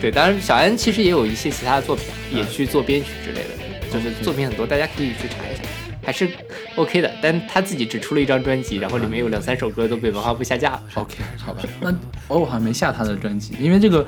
[0.00, 5.62] 对，当然小安其实也有一些其他的作品，也去做编曲之类的，就是作品很多，大家可以去查一下，
[6.02, 6.28] 还是
[6.76, 7.10] OK 的。
[7.20, 10.82] 但他自己只出了一张专辑，然后里面有两三首歌都被文化部下架了。
[10.94, 11.90] OK，好吧，那
[12.28, 14.06] 哦，我好像没下他的专辑，因为这个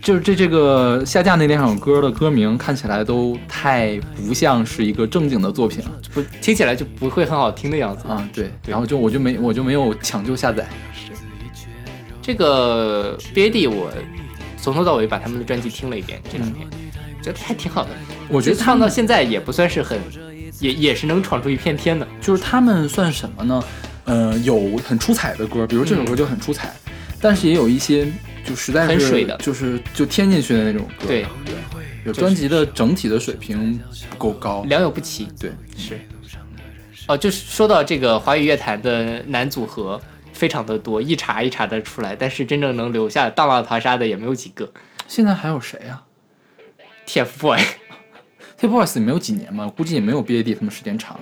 [0.00, 8.06] 就是这这个下架那两首歌的歌名看起来都太不像是一个正经的作品了不听起来就不会很好听的样子。
[8.06, 8.28] 啊。
[8.32, 10.66] 对，然后就我就没我就没有抢救下载。
[12.20, 13.90] 这个 BAD 我
[14.62, 16.66] 从头到尾把他们的专辑听了一遍，这两天
[17.20, 17.90] 觉得还挺好的。
[18.28, 19.98] 我觉得唱到现在也不算是很，
[20.60, 22.06] 也也是能闯出一片天的。
[22.20, 23.64] 就是他们算什么呢？
[24.04, 26.72] 呃，有很出彩的歌，比如这首歌就很出彩，
[27.20, 28.06] 但是也有一些
[28.44, 31.08] 就实在是很水的就是就添进去的那种歌。
[31.08, 31.54] 对，对，
[32.04, 34.64] 有专辑的整体的水平不够高。
[34.68, 35.26] 良莠不齐。
[35.40, 35.98] 对，是。
[37.08, 40.00] 哦，就是说到这个华语乐坛的男组合，
[40.42, 44.68] 非常的多，一茬一茬的出来，但是真正能留下大浪淘沙的也没有几个。
[45.06, 46.02] 现在还有谁啊
[47.06, 51.16] ？TFBOYS，TFBOYS 没有几年嘛，估计也没有 BAD 他们时间长，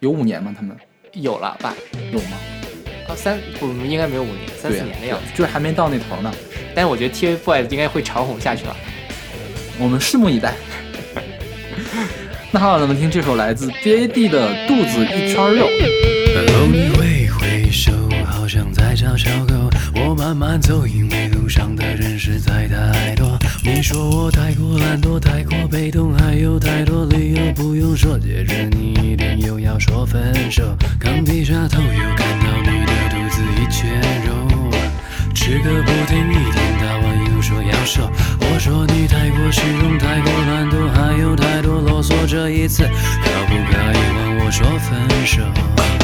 [0.00, 0.54] 有五年吗？
[0.54, 0.76] 他们
[1.14, 1.74] 有了吧？
[2.12, 2.36] 有吗？
[3.08, 5.24] 啊，三不应该没有五年，三四年的样子。
[5.34, 6.30] 就是还没到那头呢。
[6.74, 8.76] 但是我觉得 TFBOYS 应该会长红下去了。
[9.78, 10.52] 我们拭目以待。
[12.52, 15.66] 那好，咱们听这首来自 BAD 的《肚子一圈肉》。
[16.36, 17.90] 哦，你挥挥手，
[18.44, 19.54] 好像在找小狗。
[19.94, 23.38] 我慢慢走，因为路上的人实在太多。
[23.64, 30.20] 你说我太过懒惰，太过被动，还有太多理由，不用说，接着你一定又要说分
[30.50, 30.62] 手。
[31.00, 33.88] 刚低下头，又看到你的肚子一圈
[34.26, 34.70] 肉，
[35.34, 38.10] 吃个不停，一天到晚又说要瘦。
[38.40, 42.12] 我说你太过虚荣，太过懒惰，还有太多啰嗦。
[42.28, 46.03] 这一次可不可以换我说分手？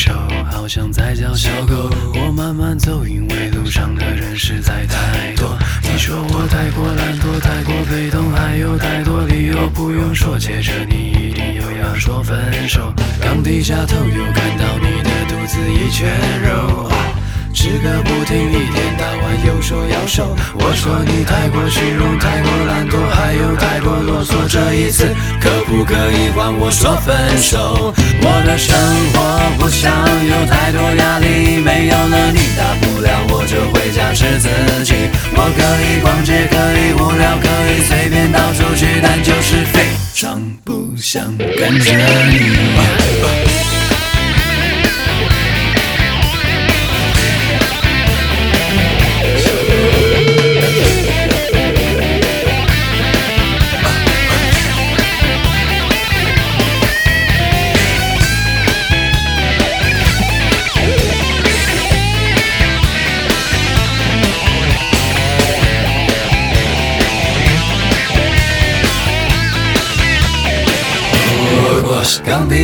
[0.00, 0.14] 手，
[0.50, 1.90] 好像在叫小狗。
[2.14, 5.58] 我慢慢走，因为路上的人实在太多。
[5.82, 12.94] 你说我太过懒惰，太过被动，还有太多理由，不用说，接着你一定又要说分手。
[13.20, 16.08] 刚低下头，又看到你的肚子一圈
[16.48, 17.09] 肉。
[17.52, 20.36] 吃个不停，一天到晚又说要瘦。
[20.54, 24.48] 我说你太过虚荣，太过懒惰，还有太过啰嗦。
[24.48, 27.92] 这一次可不可以换我说分手？
[28.22, 28.76] 我的生
[29.12, 29.18] 活
[29.58, 29.92] 不想
[30.26, 34.48] 有太多压力，没有了你，大不了我就回家吃自
[34.84, 34.94] 己。
[35.34, 41.92] 我可以逛街，可以无聊，可以随便到处去，但就是非常不想跟着
[42.28, 43.79] 你。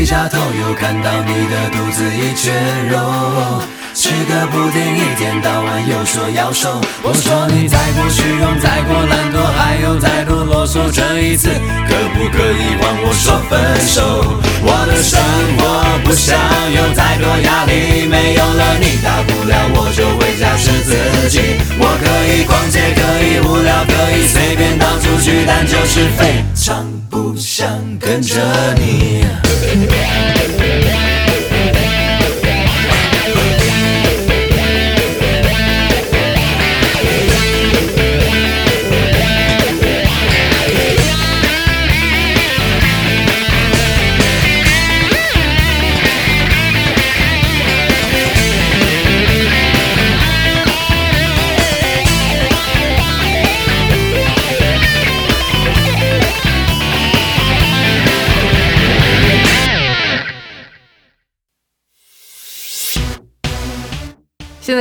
[0.07, 2.53] 下头，又看到你的肚子已缺
[2.89, 3.61] 肉。
[3.93, 6.81] 吃个布丁，一天到晚又说要瘦。
[7.03, 14.23] 我说你再过虚荣，再过懒惰，还有再多啰嗦，这一次可不可以换我说分手？
[14.63, 15.19] 我的生
[15.59, 16.39] 活不想
[16.71, 21.59] 有太多压力，没有了你，大不了我就回家吃自己。
[21.81, 27.67] 我可以逛街，可以无聊，可以随便到处去，但就是非常不想
[27.99, 28.41] 跟着
[28.79, 29.27] 你。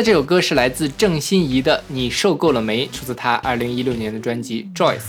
[0.06, 4.99] 这首歌是来自郑欣宜的《你受够了没》，出自她二零一六年的专辑《Joyce》。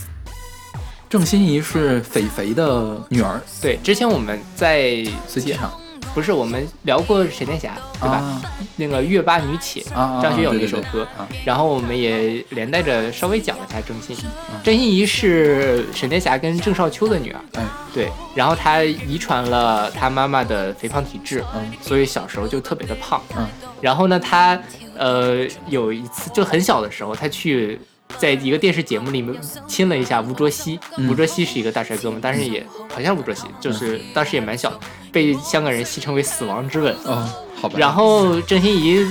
[1.07, 5.78] 郑欣宜是肥肥的女儿，对，之前我们在随机场
[6.16, 8.16] 不是我们聊过闪电侠，对吧？
[8.16, 8.42] 啊
[8.76, 11.28] 那个月巴女企，啊啊张学友对对对那首歌，啊。
[11.44, 14.20] 然后我们也连带着稍微讲了一下郑欣宜。
[14.24, 17.62] 嗯郑欣宜是闪电侠跟郑少秋的女儿，哎，
[17.92, 21.70] 对，然后她遗传了她妈妈的肥胖体质，嗯。
[21.82, 23.20] 所以小时候就特别的胖。
[23.36, 23.46] 嗯。
[23.82, 24.58] 然后呢，她
[24.96, 27.78] 呃有一次就很小的时候，她去
[28.18, 29.34] 在一个电视节目里面
[29.66, 30.78] 亲了一下吴卓羲。
[30.96, 34.72] 嗯吴卓羲是一个大帅哥嘛，但是也好像吴卓羲，就是当时也蛮小，
[35.12, 36.94] 被香港人戏称为“死亡之吻”。
[37.04, 37.28] 哦，
[37.61, 37.78] 好吧。
[37.78, 39.07] 然后郑欣宜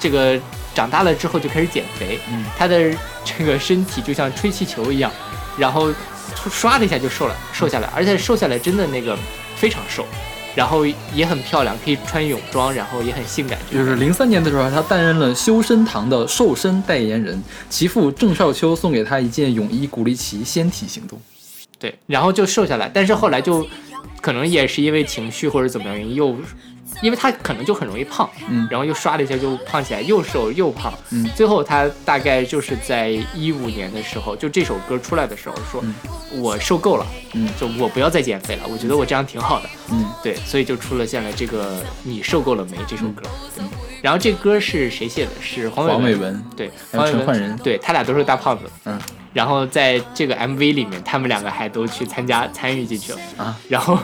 [0.00, 0.38] 这个
[0.74, 2.92] 长大了之后就开始减肥，嗯她的
[3.24, 5.10] 这个身体就像吹气球一样，
[5.56, 5.92] 然后
[6.50, 9.16] 唰的一下就瘦了，瘦下来，而且瘦下来真的那个
[9.56, 10.06] 非常瘦，
[10.58, 10.84] 然后
[11.14, 17.40] 也很漂亮，可以穿泳装，然后也很性感，就是零三年的时候，她担任了修身堂的瘦身代言人，
[17.70, 21.16] 其父郑少秋送给她一件泳衣，鼓励其纤体行动。
[21.78, 23.64] 对，然后就瘦下来，但是后来就
[24.20, 26.36] 可能也是因为情绪或者怎么样又。
[27.02, 28.66] 因为他可能就很容易胖，嗯。
[28.70, 31.28] 然后又刷了一下就胖起来，又瘦又胖，嗯。
[31.36, 35.94] 最后他大概就是在一五年的时候，就这首歌出来的时候说，嗯
[36.42, 37.48] 我受够了，嗯。
[37.58, 40.04] 就我不要再减肥了，我觉得我这样挺好的，嗯。
[40.22, 43.22] 对，所以就出了现了这个你受够了没这首歌，
[43.56, 43.64] 对，
[44.02, 45.30] 然后这歌是谁写的？
[45.40, 47.56] 是黄伟黄伟文对，黄伟文陈奂仁。
[47.58, 48.98] 对他俩都是大胖子，嗯。
[49.32, 53.98] 然后在这个 MV 里面，他们两个还都去参加参与进去了，啊，然后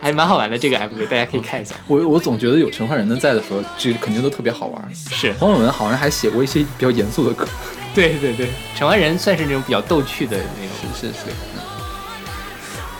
[0.00, 1.74] 还蛮好玩的这个 MV，大家可以看一下。
[1.86, 4.94] 我我总觉得有陈奂仁的在的时候，这肯定都特别好玩。
[4.94, 7.46] 是黄伟文好像还写过一些比较严肃的歌。
[7.94, 10.76] 对对对，陈奂仁算是那种比较逗趣的那种。
[10.94, 11.30] 是是是。
[11.30, 11.60] 嗯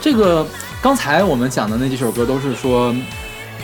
[0.03, 0.43] 这个
[0.81, 2.91] 刚才我们讲的那几首歌都是说，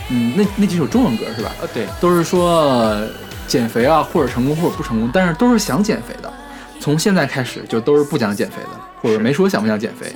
[0.09, 1.51] 嗯，那那几首中文歌是吧？
[1.59, 3.09] 呃，对，都是说呃
[3.47, 6.31] 减肥啊，或者成功或者不成功，但是都是想减肥的。
[6.79, 8.69] 从现在开始就都是不讲减肥的，
[9.01, 10.15] 或者没说想不想减肥，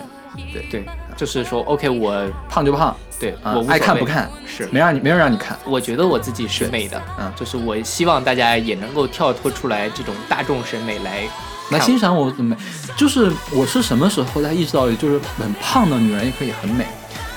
[0.54, 0.86] 对对，
[1.22, 5.56] 就是说 OK，我胖就胖，对啊我爱看不看，是没让你没人让你看。
[5.66, 11.22] 我觉得我自己是美的，嗯就是我希望大家也能够跳脱出来这种大众审美来
[11.70, 12.58] 来欣赏我的美，
[12.98, 16.88] 就是我是什么时候才意识到，就是很胖的女人也可以很美。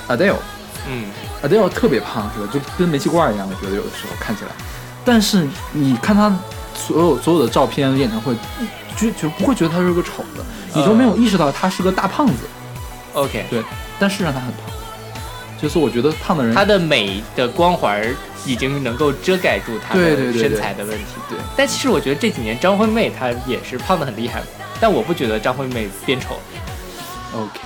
[0.07, 2.49] Adele，Adele 嗯，特别胖是吧？
[2.51, 4.51] 就跟煤气罐一样，我觉得有的时候看起来。
[5.05, 6.35] 但是你看她
[6.73, 8.33] 所有所有的照片、演唱会，
[8.97, 12.33] 就就不会觉得她是个丑的，你都没有意识到她是个大胖子。
[13.15, 13.63] OK，对，
[13.99, 14.61] 但事实上她很胖。
[15.59, 18.05] 就是我觉得胖的人，她的美的光环
[18.45, 21.05] 已经能够遮盖住她对对对对的身材的问题。
[21.29, 24.43] 对但其实我觉得这几年张惠妹她也是胖的很厉害，
[24.79, 26.35] 但我不觉得张惠妹变丑
[27.33, 27.59] ，OK。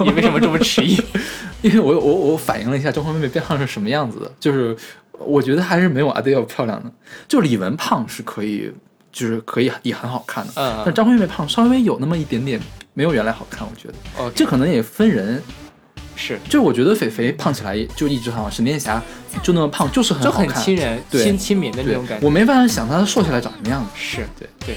[0.02, 0.98] 你为什么这么迟疑？
[1.60, 4.74] 因为我我我反映了一下张惠妹变胖是什么样子的，就是
[5.18, 6.90] 我觉得还是没有 Adele 漂亮的。
[7.28, 8.72] 就李玟胖是可以，
[9.12, 12.60] 就是可以也很好看的，嗯但张惠妹胖稍微有那么一点点
[12.94, 15.42] 没有原来好看，我觉得哦，这可能也分人。
[16.20, 19.00] 是就是我觉得肥肥胖起来就一直很好，沈殿霞
[19.40, 22.26] 就那么胖就是很就很，亲人、对亲亲民的那种感，觉。
[22.26, 23.90] 我没办法想她瘦下来长什么样子。
[23.94, 24.76] 是对对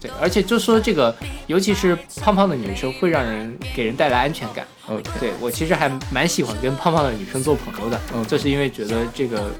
[0.00, 1.12] 对，而且就说这个，
[1.48, 4.64] 尤其是胖胖的女生，会让人给人带来安全感。
[4.86, 9.50] OK，对我其实还蛮喜欢跟胖胖的女生做朋友的，嗯就是因为觉得这个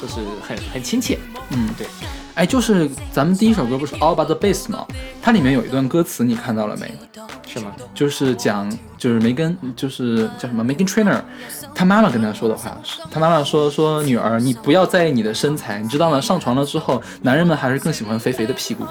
[0.00, 1.18] 就是很很亲切。
[1.50, 1.88] 嗯，对。
[2.34, 4.86] 哎，就是咱们第一首歌不是 All About the Bass 吗？
[5.20, 6.94] 它里面有一段歌词，你看到了没？
[7.46, 7.72] 是吗？
[7.94, 11.20] 就是讲，就是梅根，就是叫什么 Megan Trainer，
[11.74, 16.18] 他妈妈跟他说的话是，他妈妈说说女儿，你不要在意你的身材，你知道吗？
[16.20, 18.84] 上床了之后，男人们还是更喜欢肥肥的屁股。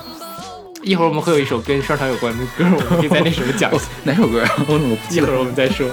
[0.83, 3.85] 一会儿我们会有一首跟商场有关的歌，我们可以在那什么讲一下。
[4.03, 4.49] 哪首歌啊？
[4.67, 5.33] 我怎么不记得一会？
[5.33, 5.87] 儿我们再说。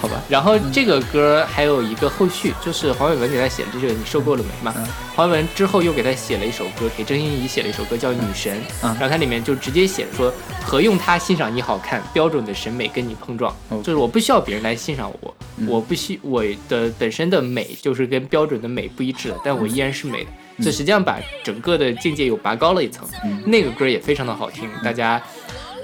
[0.00, 4.74] 好吧，然后这个歌还有一个后续，就是黄伟文给他写的这个“你受够了没”嘛。
[4.76, 10.32] 嗯黄伟文之后又给他写了一首歌，给郑欣宜写了一首歌叫《女神》，嗯然后它里面就直接写说
[10.64, 13.54] 何用他欣赏你好看，标准的审美跟你碰撞
[13.84, 20.30] 就是我不需要别人来欣赏我，嗯我不需我的本身的美就是跟标准的美不一致的，但我依然是美的。
[20.58, 23.08] 这实际上把整个的境界又拔高了一层。
[23.24, 25.20] 嗯那个歌也非常的好听，大家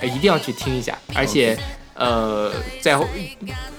[0.00, 0.96] 呃一定要去听一下。
[1.14, 1.56] 而且
[1.94, 2.98] 呃，在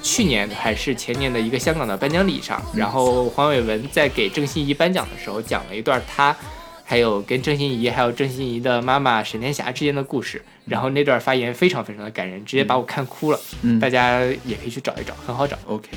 [0.04, 6.36] 去年还是前年的一个香港的颁奖礼上，然后黄伟文在给郑欣宜颁奖的时候讲了一段他。
[6.84, 13.40] 还有跟郑欣宜，还有郑欣宜的妈妈沈天霞之间的故事，然后那段发言非常非常的感人，直接把我看哭了。
[13.62, 15.58] 嗯大家也可以去找一找，很好找。
[15.68, 15.88] OK，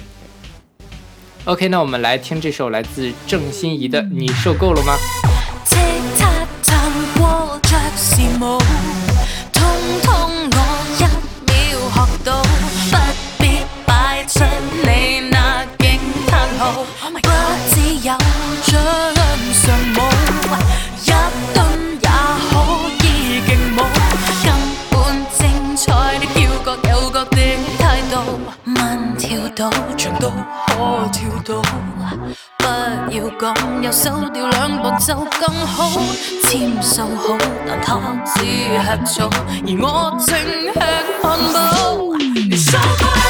[1.46, 4.96] OK，那我们来听这首来自郑欣宜的《你受够了吗》。
[30.24, 30.30] 到
[30.68, 31.60] 可跳到。
[32.56, 32.64] 不
[33.12, 35.90] 要講，右手掉兩步就更好。
[36.44, 37.36] 簽數好，
[37.68, 39.28] 但他只吃草，
[39.66, 40.28] 而我正
[40.72, 40.80] 吃
[41.20, 41.58] 漢堡。
[42.34, 43.23] 你受夠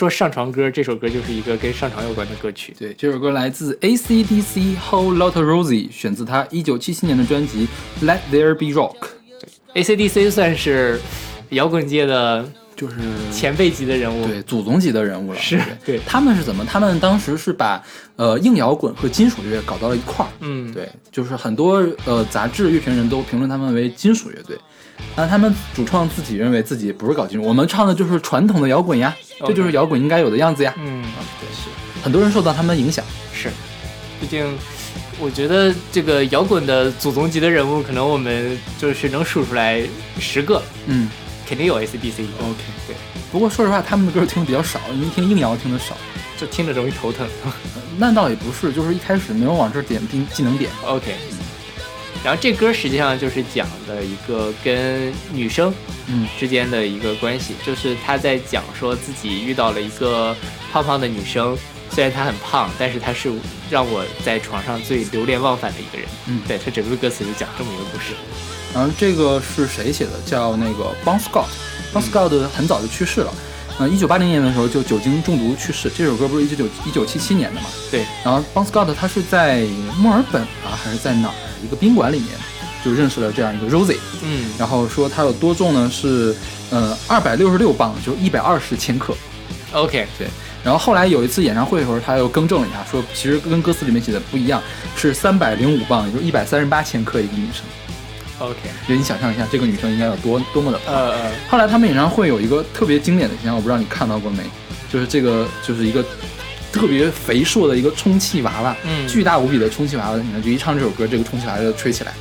[0.00, 2.74] 说上床歌，这首歌就是一个跟上床有关的歌曲。
[2.78, 7.68] 对，这首歌来自 AC/DC Whole Lotta Rosie，选自他1977年的专辑
[8.06, 8.96] 《Let There Be Rock》
[9.74, 10.98] ，AC/DC 算是
[11.50, 12.50] 摇滚界的
[12.80, 12.94] 就是
[13.30, 14.26] 前辈级的人物。
[14.26, 15.38] 对祖宗级的人物了。
[15.38, 16.64] 是对对他们是怎么？
[16.64, 17.82] 他们当时是把
[18.16, 20.28] 呃硬摇滚和金属乐搞到了一块儿。
[20.40, 24.56] 嗯，对，就是很多呃杂志乐评人都评论他们为金属乐队，
[25.14, 29.14] 但他们主创自己认为自己不是搞金属，我们唱的就是传统的摇滚呀，
[29.46, 30.74] 这就是摇滚应该有的样子呀。
[30.78, 31.02] 嗯，
[31.38, 31.68] 对，是
[32.02, 33.04] 很多人受到他们影响。
[33.34, 33.50] 是，
[34.18, 34.56] 毕竟
[35.18, 39.82] 我觉得这个摇滚的祖宗级的人物，可能我们就是能数出来
[40.18, 41.10] 十个，嗯
[41.50, 42.22] 肯定有 AC/DC。
[42.38, 42.62] ，OK。
[42.86, 42.94] 对，
[43.32, 45.96] 不过说实话，他们的歌听的比较少，因为听硬摇听的少。
[46.38, 47.28] 就听着容易头疼。
[47.98, 50.70] 那倒也不是，就是一开始没有往这点技技能点。
[50.86, 51.14] OK，
[52.24, 55.74] 然后这歌实际上就是讲的一个跟女生
[56.06, 60.34] 嗯之间的一个关系，就是他在讲说自己遇到了一个
[60.72, 61.58] 胖胖的女生，
[61.90, 63.30] 虽然她很胖，但是她是
[63.68, 66.08] 让我在床上最流连忘返的一个人。
[66.26, 68.14] 嗯对他整个歌词就讲这么一个故事。
[68.72, 70.12] 然后这个是谁写的？
[70.24, 71.46] 叫那个 Bon Scott。
[71.92, 73.32] Bon Scott 很早就去世了，
[73.78, 75.90] 呃，一九八零年的时候就酒精中毒去世。
[75.96, 77.66] 这首歌不是一九九一九七七年的嘛？
[77.90, 79.66] 对，然后 Bon Scott 他是在
[79.98, 82.28] 墨尔本啊，还是在哪儿一个宾馆里面
[82.84, 85.90] 就认识了这样一个 Rosie，嗯，然后说他有多重呢？
[85.92, 86.34] 是
[86.70, 89.12] 呃二百六十六磅，就一百二十千克。
[89.72, 90.28] OK，对，
[90.62, 94.62] 然后后来有一次演唱会的时候，他又更正了一下，说其实跟歌词里面写的不一样，
[94.96, 97.64] 是三百零五磅，也就是一百三十八千克一个女生。
[98.40, 98.56] OK，
[98.88, 100.94] 就你想象一下，这个女生应该有多多么的胖。
[100.94, 104.42] 呃呃，后来他们演唱会有一个特别经典的形象，我不知道你看到过没？
[104.90, 106.02] 就是这个，就是一个
[106.72, 112.14] 特别肥硕的一个充气娃娃，嗯巨大无比的充气娃娃的形象，就一唱这首歌，这个充气娃娃就吹起来。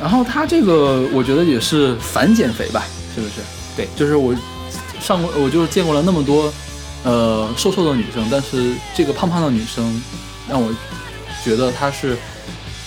[0.00, 2.84] 然后他这个我觉得也是反减肥吧，
[3.14, 3.34] 是不是？
[3.76, 4.34] 对就是我
[5.00, 6.52] 上过，我就是见过了那么多
[7.04, 10.02] 呃瘦瘦的女生，但是这个胖胖的女生
[10.48, 10.70] 让我
[11.44, 12.16] 觉得她是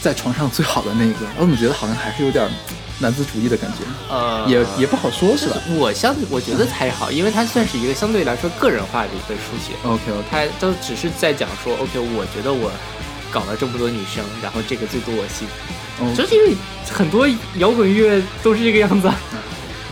[0.02, 2.48] 在床上最好的那个，我怎么觉得好像还是有点
[3.00, 3.78] 男子主义的感觉，
[4.10, 5.58] 呃，也也不好说，是吧？
[5.76, 12.72] 我相我觉得还好，因为它算是一个相对来说个人化的一个书写，？OK OK，它都只是在讲说，OK，我觉得我
[13.32, 15.48] 搞了这么多女生，然后这个最多我心，
[16.00, 16.14] 哦。
[16.16, 16.56] 就是因为
[16.92, 17.28] 很多
[17.58, 19.16] 摇滚乐都是这个样子啊。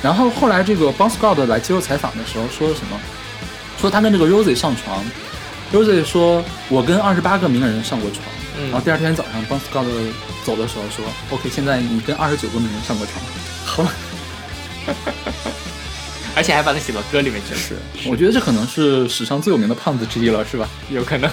[0.01, 2.99] 然后后来这个 Bon Scott 来接受采访的时候说了什么？
[3.81, 5.03] 说他跟这个 Rosie 上床
[5.73, 8.21] ，Rosie 说我跟二十八个名人上过床，
[8.59, 9.85] 嗯然后第二天早上 Bon Scott
[10.43, 13.23] 走的时候说，OK，现在你跟二十九个名人上过床，
[13.65, 13.91] 好吧？
[16.35, 17.75] 而且还把它写到歌里面去了，是，
[18.09, 20.67] 我觉得这可能是史上最有名的胖子之一了，是吧？
[20.89, 21.29] 有可能。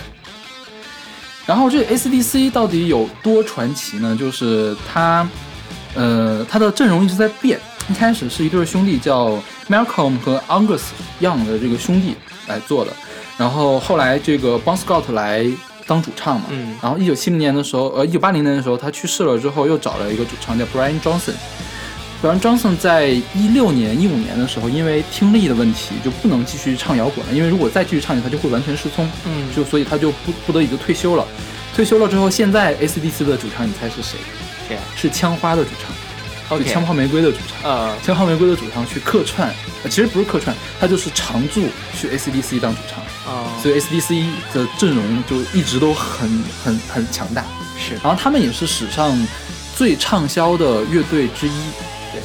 [1.45, 4.17] 然后这个 ACDC 到底有多传奇呢？
[4.19, 5.29] 就是他，
[5.95, 7.59] 呃，他的阵容一直在变。
[7.91, 10.83] 一开始是一对兄弟，叫 Malcolm 和 Angus
[11.21, 12.15] Young 的这个兄弟
[12.47, 12.93] 来做的，
[13.37, 15.45] 然后后来这个 Bon Scott 来
[15.93, 21.35] 当主唱嘛，嗯然后一九七零年的时候，呃，一九八零年的时候他去世了之后，又找了一个主唱叫 Brian Johnson。
[22.23, 29.07] Brian Johnson 在一六年、一五年的时候，因为听力的问题，就不能继续唱摇滚了，因为如果再继续唱下去，他就会完全失聪。
[29.27, 31.27] 嗯就所以他就不不得已就退休了。
[31.75, 34.17] 退休了之后，现在 AC/DC 的主唱，你猜是谁？
[34.69, 37.71] 对啊是枪花的主唱枪炮玫瑰的主唱。
[37.71, 39.49] 呃，枪炮玫瑰的主唱去客串，
[39.83, 41.67] 呃，其实不是客串，他就是常驻
[41.99, 43.07] 去 AC/DC 当主唱，哦，
[43.63, 46.29] 所以 AC/DC 的阵容就一直都很
[46.65, 47.45] 很很强大。
[47.79, 49.17] 是然后他们也是史上
[49.77, 51.53] 最畅销的乐队之一。
[52.13, 52.21] 对，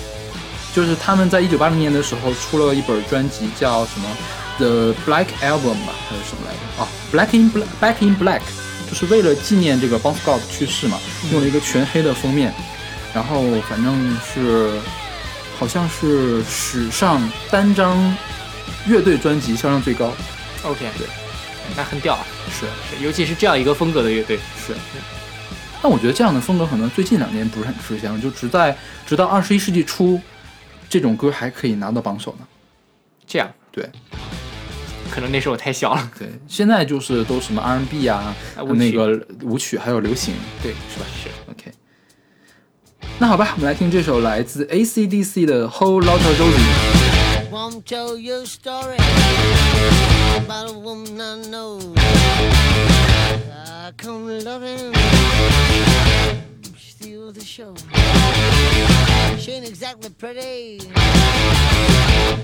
[0.74, 4.10] 就是他们在一九八零年的时候出了一本专辑，叫什么
[4.58, 6.84] 《The Black Album》吧，还是什么来着？
[6.84, 8.42] 哦，《Black in Black》，Back in Black，
[8.90, 11.00] 就是为了纪念这个 Bon Scott 去世嘛，
[11.32, 12.54] 用了一个全黑的封面，
[13.14, 14.80] 然后反正是
[15.58, 18.16] 好像是史上单张
[18.88, 20.14] 乐队专辑销量最高。
[20.64, 21.08] OK，对，
[21.76, 24.74] 那很屌啊，是是尤其是这样一个风格的乐队，是。
[25.82, 30.20] 但我觉得这样的风格可能最近两年不是很吃香，就直在直到二十一世纪初，
[30.90, 32.48] 这种歌还可以拿到榜首呢。
[33.28, 33.88] 这样，对
[35.12, 38.36] 可能那时候我太小了，对，现在就是都什么 R&B 啊，
[38.76, 40.34] 那个舞曲还有流行。
[40.64, 41.06] 对，是吧？
[41.24, 41.30] 是。
[41.52, 41.72] OK，
[43.20, 47.04] 那好吧，我们来听这首来自 AC/DC 的《Whole Lotta Rosie》。
[47.52, 48.96] Won't tell you a story
[50.38, 51.80] about a woman I know.
[53.52, 54.94] I come loving,
[56.78, 57.74] steal the show.
[59.38, 60.82] She ain't exactly pretty,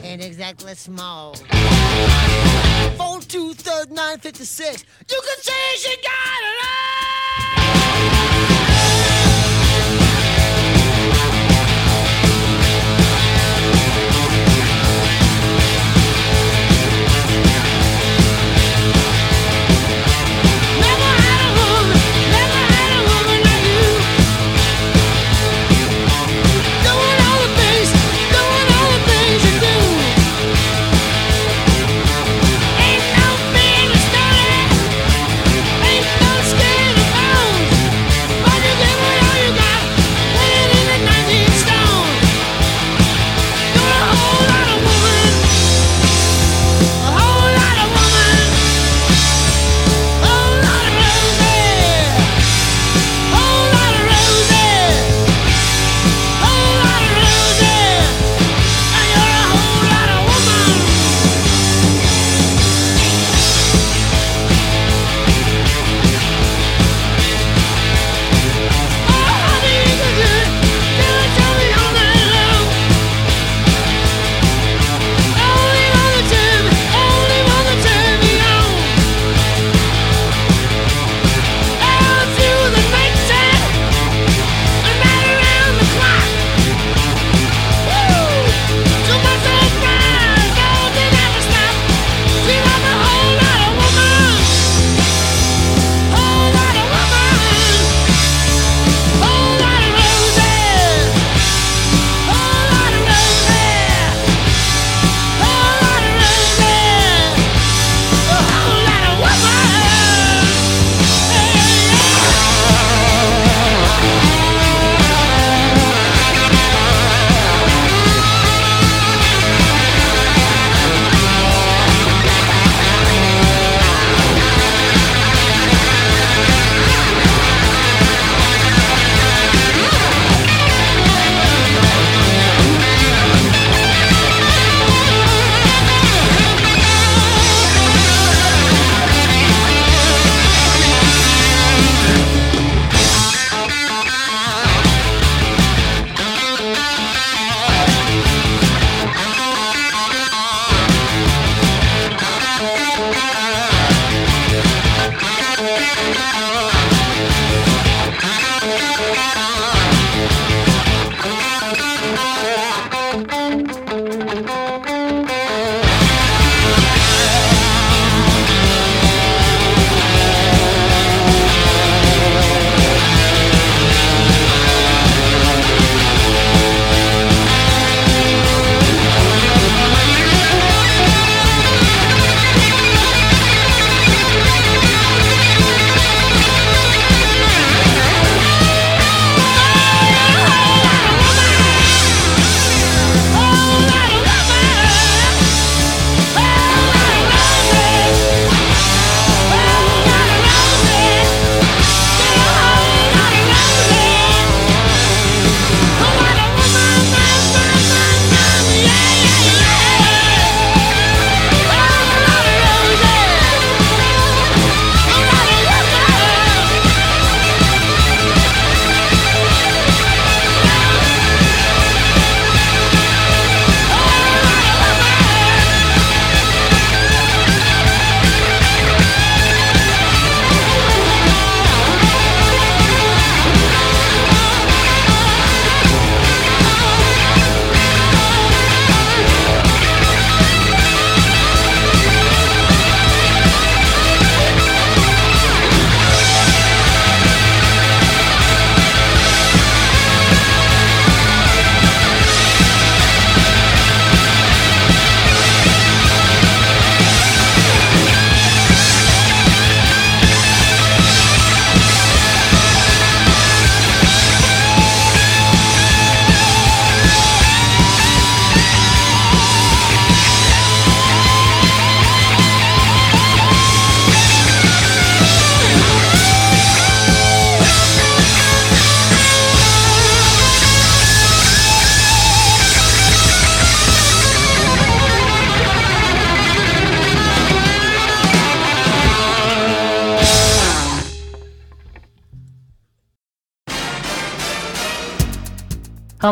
[0.03, 1.35] ain't exactly small.
[2.97, 3.13] Four.
[5.09, 7.62] You can say she got it all.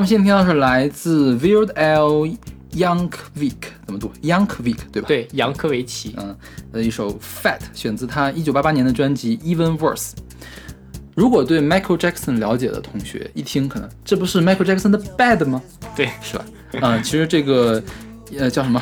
[0.02, 2.36] 们现在听到是来自 Weird Al
[2.74, 3.54] Yankovic，
[3.86, 5.08] 怎么读？Yankovic 对吧？。
[5.08, 6.16] 对，杨科维奇。
[6.18, 6.36] 嗯，
[6.74, 10.14] 的一首 Fat，选自他一九八八年的专辑 Even Worse。
[11.14, 15.62] 如果对 Michael Jackson 了解的同学一听，可能这不是 Michael Jackson 的 Bad 吗？
[15.96, 16.46] 对，是吧？
[16.82, 17.84] 嗯，其实这个
[18.40, 18.82] 呃叫什么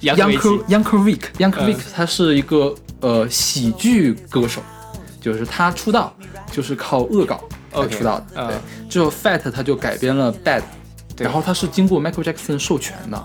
[0.00, 4.62] 杨科维奇 Yanko Yankovic Yankovic，嗯他是一个呃喜剧歌手，
[5.20, 6.16] 就是他出道
[6.50, 7.42] 就是靠恶搞
[7.72, 8.26] 才 OK，出道的。
[8.34, 8.56] 嗯对，
[8.88, 10.62] 之后 Fat 他就改编了 Bad，
[11.18, 13.22] 然后他是经过 Michael Jackson 授权的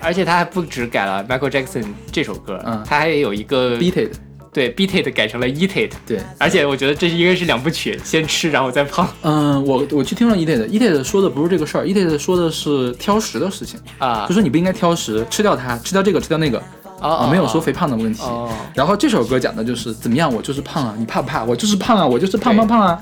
[0.00, 4.16] 而且他还不止改了 Michael Jackson 这首歌，嗯他还有一个，Beat It。
[4.52, 16.60] 对 Beat It 改成了 Eat It，对，而且我觉得这应该是两部曲，先吃然后再胖嗯，我我去听了 Eat It，Eat It 说的不是这个事儿，Eat It 说的是挑食的事情，啊就说你不应该挑食，吃掉它，吃掉这个，吃掉那个，
[17.00, 18.24] 哦啊，没有说肥胖的问题。
[18.24, 21.44] 哦，然后这首歌讲的就是怎么样，我就是胖啊，你怕不怕？
[21.44, 23.00] 我就是胖啊，我就是胖胖胖啊，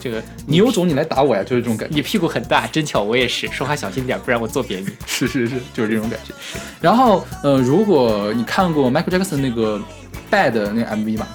[0.00, 1.94] 这个你有种你来打我呀，就是这种感觉。
[1.94, 4.88] 你屁股很大，真巧我也是，说话小心点，不然我揍扁你。
[5.06, 6.32] 是是是，就是这种感觉。
[6.80, 9.80] 然后呃，如果你看过 Michael Jackson 那个
[10.30, 11.26] Bad 那个 MV 嘛，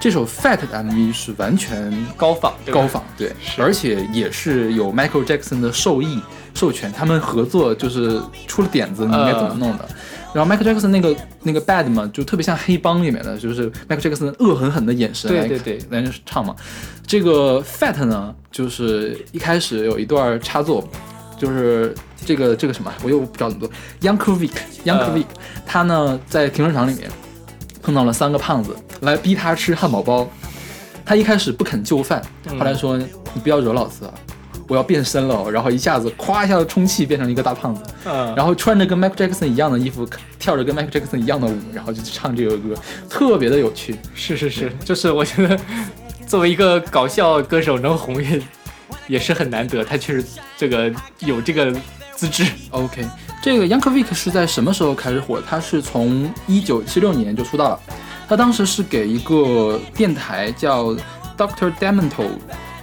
[0.00, 6.20] 这首 Fat 的 MV 是完全高仿，对高仿，对，而且也是有 Michael Jackson 的授意
[6.54, 9.88] 授权，他们合作就是出了点子，你应该怎么弄的。
[10.34, 16.54] 然后 Michael Jackson 那个那个 Bad 嘛，就特别像黑帮里面的，就是 Michael Jackson 恶狠狠的眼神来对对对来唱嘛。
[17.06, 20.86] 这个 Fat 呢，就是一开始有一段插座，
[21.38, 21.94] 就是
[22.26, 24.50] 这个这个什么，我又不知道怎么读，Yankovic
[24.84, 25.24] Yankovic，、
[25.64, 27.10] 他呢在停车场里面
[27.82, 30.28] 碰到了三个胖子来逼他吃汉堡包，
[31.06, 34.12] 他一开始不肯就范，后来说你不要惹老子啊。
[34.68, 40.06] 我要变身了哦，然后一下子咵一下子充气变成一个大胖子，嗯，然后穿着跟 Michael Jackson 一样的衣服，
[40.38, 42.74] 跳着跟 Michael Jackson 一样的舞，然后就去唱这个歌，
[43.08, 43.96] 特别的有趣。
[44.14, 45.58] 是是是，就是我觉得
[46.26, 48.42] 作为一个搞笑歌手能红也
[49.06, 50.24] 也是很难得，他确实
[50.56, 51.74] 这个有这个
[52.14, 52.44] 资质。
[52.70, 53.02] OK，
[53.42, 55.40] 这个 Yankovic 是在什么时候开始火？
[55.48, 57.80] 他是从一九七六年就出道了，
[58.28, 60.94] 他当时是给一个电台叫
[61.38, 62.26] Doctor Demento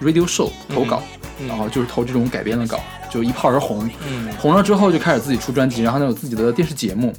[0.01, 1.14] Radio Show 投稿，嗯
[1.47, 2.79] 然后就是投这种改编的稿，
[3.09, 3.89] 就一炮而红。
[4.07, 7.13] 嗯，红了之后就开始自己出专辑，然后呢有自己的电视节目，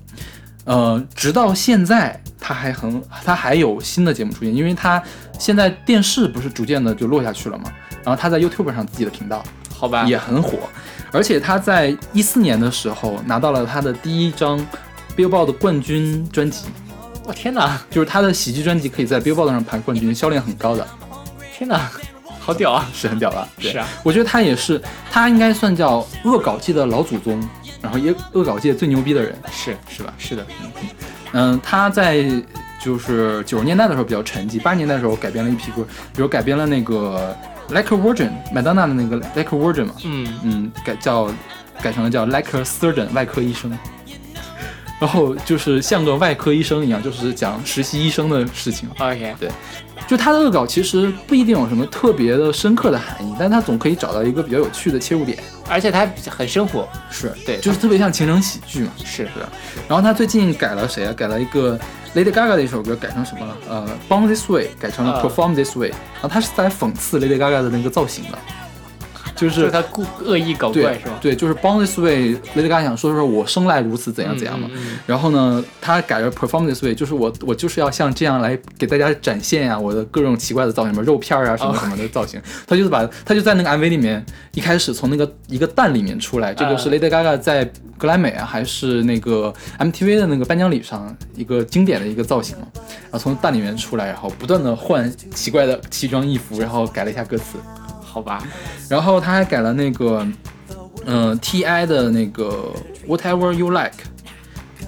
[0.65, 5.03] 呃，直到现在他还很他还有新的节目出现，因为他
[5.39, 7.65] 现在电视不是逐渐的就落下去了嘛，
[8.05, 9.45] 然后他在 YouTube 上自己的频道
[9.75, 10.59] 好吧，也很火，
[11.13, 14.59] 而且他在一四年的时候拿到了他的第一张
[15.17, 16.67] Billboard 的冠军专辑，
[17.25, 20.87] 我天哪，就是他的喜剧专辑可以在 Billboard 上排冠军，销量很高的，
[21.57, 21.91] 天哪，
[22.47, 22.89] 好屌啊！
[22.95, 23.49] 是很屌吧？
[23.61, 24.81] 对是啊，我觉得他也是，
[25.11, 27.43] 他应该算叫恶搞界的老祖宗，
[27.83, 29.37] 然后也恶搞界最牛逼的人。
[29.51, 30.15] 是是吧？
[30.17, 30.47] 是的，
[31.33, 32.25] 嗯，他在
[32.81, 35.83] 就是九十年代的时候比较沉寂，八十年代的时候改编了一批歌，
[36.15, 37.37] 比如改编了那个
[37.69, 41.29] Like a Virgin，麦当娜的那个 Like a Virgin 嘛，嗯，嗯，改叫
[41.83, 43.77] 改成了叫 Like a Surgeon，外科医生。
[44.99, 48.89] 然后就是像个外科医生一样，就是讲实习医生的事情。
[48.99, 49.51] OK，对
[50.07, 55.39] 就他的恶搞其实不一定有什么特别的深刻的含义，但他总可以找到一个比较有趣的切入点。
[55.69, 58.91] 而且他很生活，是对就是特别像情景喜剧嘛。
[59.05, 59.31] 是是。
[59.89, 61.13] 然后他最近改了谁啊？
[61.13, 61.77] 改了一个
[62.15, 63.57] Lady Gaga 的一首歌，改成什么了？
[63.69, 65.89] 呃，Born This Way 改成了啊 Perform This Way。
[65.89, 68.39] 然后他是在讽刺 Lady Gaga 的那个造型的，
[69.37, 71.19] 就就是是他故恶意搞怪是吧？
[71.21, 74.69] 对，就是 Born This Way，Lady Gaga 想说说我生来如此怎样怎样嘛。
[75.07, 82.41] 然后呢，他改了 Perform This Way，就是我我就是要像这样来给大家展现呀、我的各种奇怪的造型，什么肉片儿啊什么什么的造型。
[82.67, 84.25] 他就是把他就在那个 MV 里面
[84.55, 92.67] 一开始从那个一个蛋里面出来，这个是啊 Lady Gaga 在格莱美啊还是那个 MTV 的那个颁奖礼上一个经典的一个造型嘛。
[92.77, 97.59] 然后从蛋里面出来，然后不断的换奇怪的奇装异服，然后改了一下歌词。
[98.17, 98.43] 好吧，
[98.89, 100.27] 然后他还改了那个，
[101.05, 102.73] 嗯、t i 的那个
[103.07, 103.93] Whatever You Like，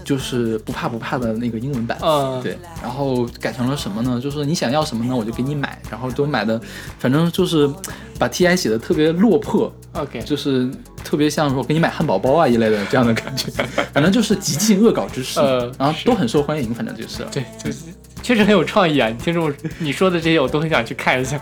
[0.02, 1.98] 就是不怕不怕的那个英文版。
[2.00, 4.18] 嗯，对，然后改成了什么呢？
[4.18, 6.58] 就是你想要什么呢，我就给你买，然后都买的，
[6.98, 7.70] 反正就是
[8.18, 10.70] 把 T I 写的特别落魄，，OK，就是
[11.04, 13.50] 特别像说给你买汉堡包啊一类的这样的感觉，
[13.92, 17.80] 反正就是极尽恶搞之势，呃然后都很受欢迎，反正就是对，就是
[18.22, 19.10] 确实很有创意啊！
[19.10, 21.38] 你听众，你说的这些我都很想去看一下。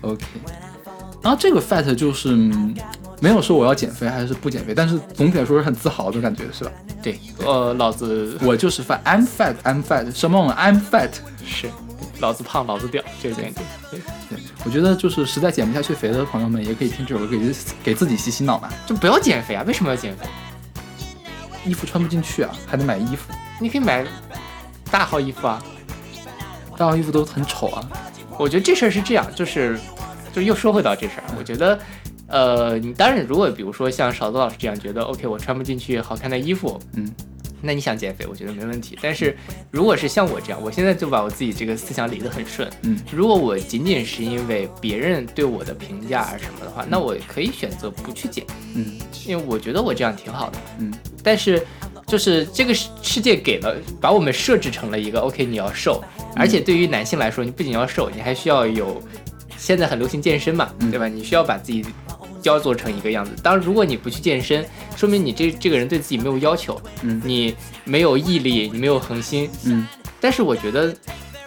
[0.00, 0.24] OK。
[1.22, 2.74] 然后这个 fat 就是嗯
[3.20, 6.70] 没有说我要减肥还是不减肥，但是总体来说是很自豪的感觉，是吧？
[7.02, 11.10] 对，呃，老子 我就是 fat，I'm fat，I'm fat，什么 I'm fat。
[11.44, 11.68] 是，
[12.20, 13.60] 老子胖，老子屌，这个感觉。
[13.90, 14.00] 对，
[14.64, 18.72] 我觉得就是实在减不下去肥的朋友们，也可以听这首歌，给自给自己洗洗脑吧。
[18.86, 19.62] 就不要减肥啊！
[19.66, 20.26] 为什么要减肥？
[21.64, 24.04] 衣服穿不进去啊，还得买衣服，你可以买
[24.90, 25.62] 大号衣服啊。
[26.76, 27.88] 大号衣服都很丑啊。
[28.38, 29.78] 我觉得这事儿是这样，就是，
[30.32, 31.78] 就又说回到这事儿，我觉得，
[32.26, 37.12] 呃，你当然如果比如说像勺子老师这样觉得 OK，我穿不进去好看的衣服，嗯，
[37.60, 38.98] 那你想减肥，我觉得没问题。
[39.02, 39.36] 但是
[39.70, 51.64] 如果是像我这样，我现在就把我自己这个思想理得很顺，嗯，如果我仅仅是因为别人对我的评价啊什么的话，那我可以选择不去减，嗯因为我觉得我这样挺好的，嗯，但是
[52.06, 56.02] 就是这个世世界给了把我们设置成了一个 OK，你要瘦，
[56.34, 59.00] 而且对于男性来说，你不仅要瘦，你还需要有
[59.62, 61.06] 现在很流行健身嘛，嗯对吧？
[61.06, 61.84] 你需要把自己
[62.42, 63.30] 雕琢成一个样子。
[63.44, 67.54] 当然，如果你不去健身，说明你这这个人对自己没有要求，嗯你
[67.84, 69.48] 没有毅力，你没有恒心。
[69.64, 69.86] 嗯
[70.20, 70.92] 但是我觉得，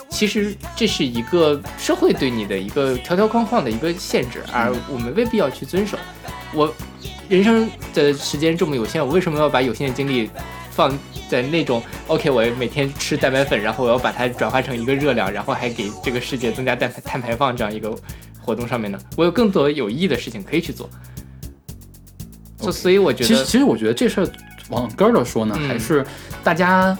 [0.09, 5.97] 其实这是一个社会对你的一个条条框框的一个限制，而我们未必要去遵守。
[6.53, 6.73] 我
[7.27, 10.29] 人生的时间这么有限，我为什么要把有限的精力
[10.71, 10.97] 放
[11.29, 17.95] 在那种 OK，我每天吃蛋白粉，然后我要把它转化成一个热量，然后还给这个世界增加碳碳排放这样一个
[18.39, 18.99] 活动上面呢？
[19.17, 20.89] 我有更多有意义的事情可以去做。
[22.57, 24.27] 就所以我觉得，其实其实我觉得这事儿
[24.69, 26.05] 往根儿了说呢，嗯还是
[26.43, 26.97] 大家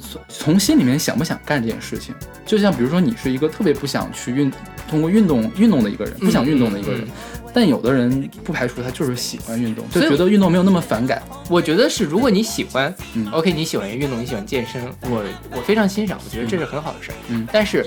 [0.00, 2.14] 从从心里面想不想干这件事情。
[2.46, 4.50] 就像比如说你是一个特别不想去运
[4.88, 7.08] 通过运动运动的一个人，不想运动的一个人，嗯
[7.56, 11.22] 但有的人不排除他就是喜欢运动，就觉得运动没有那么反感。
[11.48, 17.14] 我觉得是，如果你喜欢、嗯 o k 你喜欢运动，你喜欢健身，我我非常欣赏，我觉得这是很好的事儿。
[17.28, 17.86] 嗯但是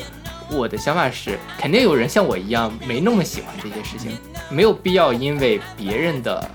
[0.50, 4.18] 我的想法是，肯定有人像我一样没那么喜欢这些事情，
[4.50, 6.50] 没有必要因为别人的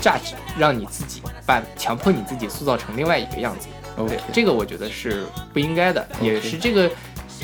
[0.00, 3.66] judge 让你自己把强迫你自己塑造成另外一个样子。
[3.96, 6.88] OK，对，这个我觉得是不应该的，也 OK 是这个。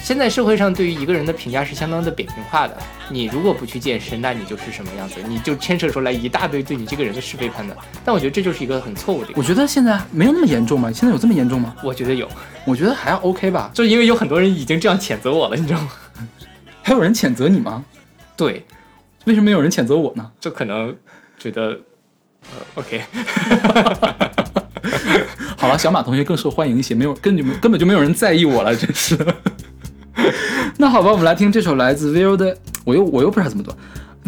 [0.03, 2.76] 现在社会上对于一个人的评价是相当的扁平化的。
[3.11, 7.76] 你如果不去健身，那你就是什么样子，你就牵扯出来一大堆对你这个人的是非判断。
[8.05, 9.30] 但我觉得这就是一个很错误的。
[9.34, 10.90] 我觉得现在没有那么严重吧？
[10.92, 11.74] 现在有这么严重吗？
[11.82, 12.28] 我觉得有，
[12.64, 13.70] 我觉得还 OK 吧。
[13.74, 15.90] 就因为有很多人已经这样谴责我了，你知道吗？
[16.82, 17.84] 还有人谴责你吗？
[18.36, 18.64] 对，
[19.24, 20.30] 为什么没有人谴责我呢？
[20.40, 20.96] 就可能
[21.38, 21.78] 觉得，
[22.42, 23.03] 呃，OK，
[25.57, 29.18] 好了，小马同学更受欢迎一些，没有根本就根本就没有人在意我了，真是。
[30.78, 33.72] 那好吧，我们来听这首来自 Will 的，我又我又不知道怎么读，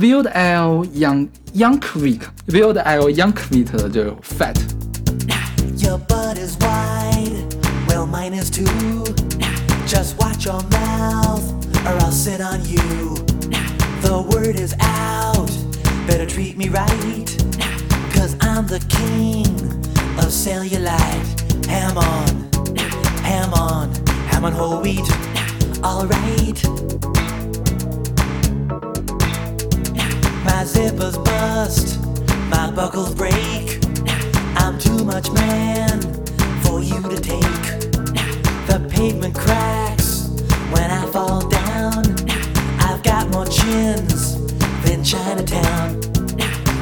[0.01, 4.55] Will L Young Youngvik，Will L Youngvik 的这个 Fat。
[5.78, 7.55] Your butt is wide,
[7.88, 8.65] well, mine is too.
[9.88, 11.43] Just watch your mouth,
[11.86, 13.15] or I'll sit on you.
[14.01, 15.51] The word is out,
[16.07, 17.45] better treat me right.
[18.13, 19.45] Cause I'm the king
[20.17, 21.67] of cellulite.
[21.67, 22.49] Ham on,
[23.23, 23.91] ham on,
[24.28, 25.05] ham on whole wheat.
[25.83, 26.62] Alright.
[30.45, 31.99] My zippers bust,
[32.51, 33.81] my buckles break.
[34.57, 36.03] I'm too much man
[36.62, 37.64] for you to take.
[38.66, 40.28] The pavement cracks
[40.70, 42.05] when I fall down.
[42.81, 44.37] I've got more chins
[44.85, 45.95] than Chinatown.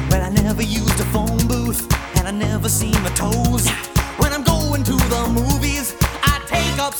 [0.09, 1.87] When I never used a phone booth
[2.17, 3.69] and I never see my toes.
[4.17, 6.93] When I'm going to the movies, I take up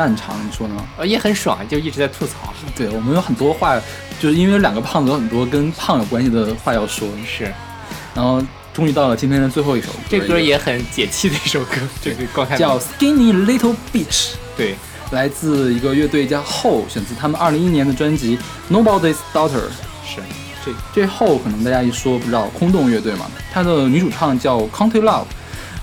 [0.00, 0.74] 漫长，你说呢？
[0.96, 2.54] 呃，也很爽，就一直在吐槽。
[2.74, 3.78] 对我们有很多话，
[4.18, 7.52] 就是因为两个胖子有很多跟胖有关系的话要说，是，
[8.14, 8.42] 然后
[8.72, 14.74] 终于到了今天的最后一首歌，这歌也很解气的一首歌，这个叫 Skinny Little Bitch，对，
[15.10, 18.38] 来自一个乐队叫 Hole，选自他们二零一一年的专辑
[18.70, 19.68] Nobody's Daughter。
[20.06, 20.22] 是，
[20.64, 25.26] 这这 Hole 可能大家一说不知道，空洞乐队嘛，它的女主唱叫 Country Love。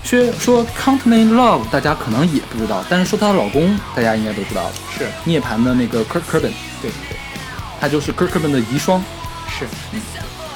[0.08, 7.18] 说说 County Love 大家可能也不知道，但是说她的老公大家应该都知道了，是，涅槃的那个 Kurt Cobain，对对，
[7.78, 8.98] 他就是 Kurt Cobain 的遗孀。
[9.50, 9.66] 是，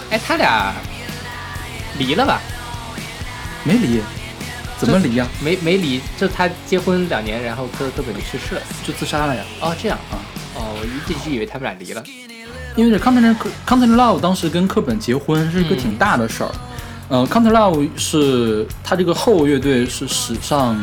[0.08, 0.72] 哎，他俩
[1.98, 2.40] 离了吧？
[3.62, 4.00] 没离，
[4.78, 8.62] 怎么离呀、没没离，就他结婚两年，然后 krkerben 就去世了。
[8.82, 9.44] 就自杀了呀。
[9.60, 10.16] 哦，这样啊，
[10.54, 12.02] 哦，我一直以为他们俩离了。
[12.74, 13.36] 因为这 County
[13.66, 16.50] County Love 当时跟科本结婚是一个挺大的事儿。
[17.12, 20.74] 呃，County Love 是他这个后乐队是史上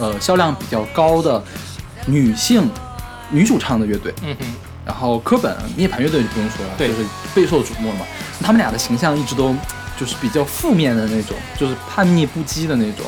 [0.00, 1.40] 呃销量比较高的
[2.06, 2.68] 女性
[3.30, 4.12] 女主唱的乐队。
[4.24, 4.46] 嗯哼，
[4.84, 8.06] 然后科本涅槃乐队就不用说了，对就是备受瞩目了嘛。
[8.42, 9.54] 他们俩的形象一直都
[9.96, 13.06] 就是比较负面的那种，就是叛逆不羁的那种。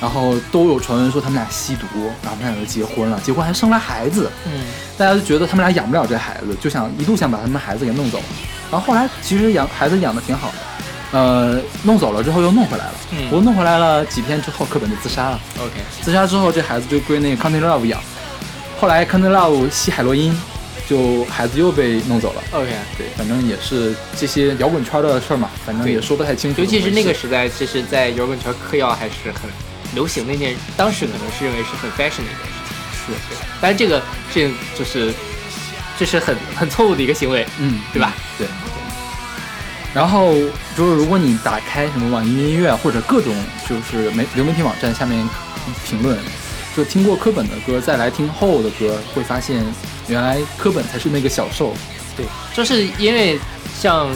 [0.00, 1.86] 然后都有传闻说他们俩吸毒，
[2.22, 4.30] 然后他们俩就结婚了，结婚还生了孩子。
[4.46, 4.62] 嗯，
[4.96, 8.18] 大家就觉得他们俩养不了这孩子，就想一度想把他们孩子给弄走。
[8.70, 10.54] 然后后来其实养孩子养的挺好的，
[11.10, 12.94] 呃，弄走了之后又弄回来了。
[13.12, 15.40] 嗯不过弄回来了几天之后，课本就自杀了。
[15.58, 18.00] OK，自杀之后，这孩子就归那个 County Love 养。
[18.80, 20.38] 后来 County Love 吸海洛因，
[20.88, 22.42] 就孩子又被弄走了。
[22.52, 26.60] OK，对，反正也是这些摇滚圈的事儿嘛，反正也说不太清楚。
[26.60, 29.50] 尤其是那个时代，其实，在摇滚圈嗑药还是很
[29.94, 33.06] 流行的一件，当时可能是认为是很 fashion 的一件事情。
[33.06, 33.98] 是，对，但是这个
[34.32, 35.12] 事情就是
[35.98, 38.12] 这是很很错误的一个行为，嗯，对吧？
[38.36, 38.52] 对对。
[39.94, 40.34] 然后
[40.76, 43.34] 就是，如果你打开什么网易云音乐或者各种
[43.68, 45.28] 就是媒流媒体网站下面
[45.86, 46.18] 评论，
[46.76, 49.64] 就听过科本的歌，再来听后的歌，会发现
[50.06, 51.74] 原来科本才是那个小受。
[52.16, 53.38] 对，就是因为
[53.80, 54.08] 像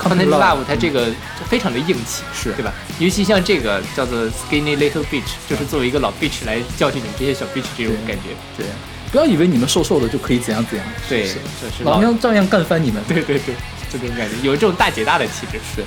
[0.00, 1.08] Content Love，Love，它这个
[1.48, 2.72] 非常的硬气，是对吧？
[2.98, 8.30] 尤其像这个叫做 Skinny Little Bitch，就是作为一个老 bitch 来教训你们这些小 bitch 这种感觉。
[8.56, 8.66] 对，
[9.12, 13.02] 不要以为你们瘦瘦的就可以怎样怎样，对，是就是老娘照样干翻你们。
[13.06, 13.60] 对对对，就
[13.90, 15.58] 这种感觉，有这种大姐大的气质。
[15.74, 15.84] 是，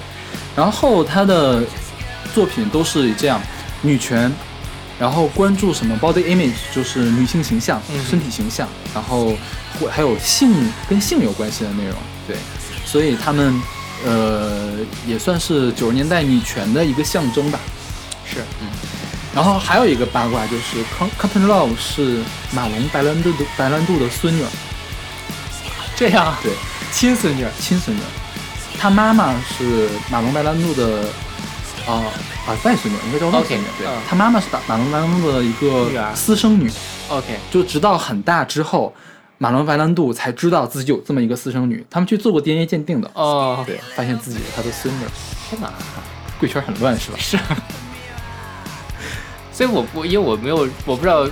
[0.56, 1.64] 然后他的
[2.34, 3.41] 作品都是这样
[3.82, 4.32] 女权，
[4.99, 9.36] 然后关注什么 body image，就是女性形象、嗯身体形象，然后
[9.80, 11.95] 或还有性跟性有关系的内容。
[12.28, 12.36] 对，
[12.86, 13.62] 所以他们
[14.06, 14.74] 呃
[15.08, 17.60] 也算是九十年代女权的一个象征吧。
[18.26, 18.68] 是，嗯。
[19.36, 20.78] 然后还有一个八卦就是
[21.20, 22.20] Captain Love 是
[22.51, 24.47] 马龙白兰度的白兰度的孙女儿，
[25.95, 26.51] 这样，对，
[26.94, 27.46] 亲孙女。
[27.60, 28.06] 亲孙女儿。
[28.80, 31.06] 他妈妈是马龙白兰度的
[31.88, 32.04] 啊
[32.46, 33.66] 啊外孙女，应该叫外孙女。
[33.78, 36.70] 对嗯，他妈妈是打马龙白兰度的一个私生女
[37.10, 38.94] ，OK，就直到很大之后，
[39.38, 41.86] 马龙白兰度才知道自己有这么一个私生女。
[41.89, 45.03] 他们去做过 DNA 鉴定的，哦，对，发现自己是他的孙女。
[45.49, 45.72] 天哪，
[46.40, 47.18] 贵圈很乱是吧？
[47.20, 47.38] 是。
[49.53, 51.26] 所以我不，因为我没有，我不知道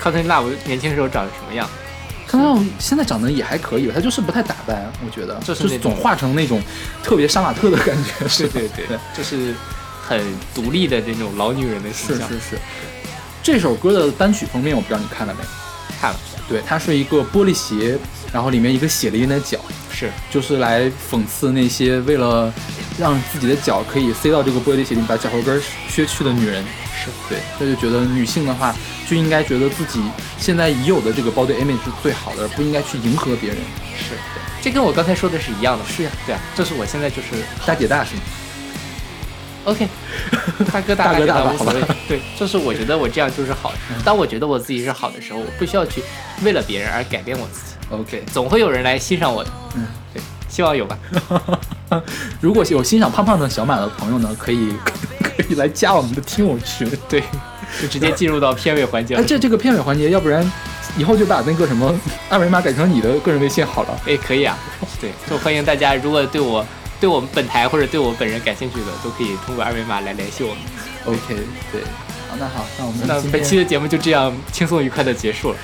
[0.00, 1.68] Cotton Love 年轻时候长什么样。
[2.32, 6.60] 康纳现在长得也还可以吧，他就是不太打扮，我觉得就是总化成那种
[7.02, 9.54] 特别杀马特的感觉，是 对对对，就是
[10.02, 10.20] 很
[10.54, 12.26] 独立的这种老女人的形象。
[12.28, 12.58] 是是是。
[13.42, 15.40] 这首歌的单曲封面我不知道你看了没？
[16.00, 16.18] 看了，
[16.48, 17.98] 对，它是一个玻璃鞋，
[18.32, 19.58] 然后里面一个血淋淋的脚，
[19.92, 22.52] 是就是来讽刺那些为了
[22.98, 26.64] 让自己的脚可以塞到这个玻璃鞋里，把脚后跟削去的女人。
[27.04, 28.74] 是对，他就觉得女性的话
[29.08, 30.02] 就应该觉得自己
[30.38, 33.58] 现在已有的这个 body image 是最好的，而不应该去迎合别人。
[33.96, 34.14] 是，
[34.62, 35.84] 这跟我刚才说的是一样的。
[35.84, 37.28] 是呀，对啊，这是我现在就是
[37.66, 38.22] 大姐大是吗
[39.64, 39.88] ？OK，
[40.72, 41.82] 大哥大大哥大无所谓。
[42.08, 43.78] 对，这是我觉得我这样就是好的。
[44.04, 46.02] 当我觉得我自己是好的时候，我不需要去
[46.42, 47.76] 为了别人而改变我自己。
[47.90, 49.50] OK，总会有人来欣赏我的。
[49.76, 50.98] 嗯，对，希望有吧。
[52.40, 54.72] 如果有欣赏胖胖的小马的朋友呢，可以
[55.36, 56.90] 可 以来加我们的听友群。
[57.08, 57.22] 对，
[57.80, 59.24] 就直接进入到片尾环节哎，了。
[59.26, 60.50] 这这个片尾环节，要不然
[60.96, 61.94] 以后就把那个什么
[62.28, 64.00] 二维码改成你的个人微信好了。
[64.06, 64.58] 哎，可以啊。
[65.00, 66.64] 对，就欢迎大家，如果对我、
[67.00, 70.58] 对我们本台或者对我本人感兴趣的，都可以通过二维码来联系我们。
[71.04, 71.34] OK，
[71.72, 71.80] 对，
[72.30, 75.56] 好，那好，那我们那本期的节目就这样轻松愉快的结束了。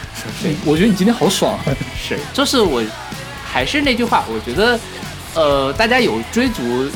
[0.42, 1.54] 是，我觉得你今天好爽。
[1.54, 1.60] 啊
[1.96, 2.82] 是，就是我，
[3.46, 4.80] 还是那句话，我觉得，
[5.34, 6.90] 呃，大家有追逐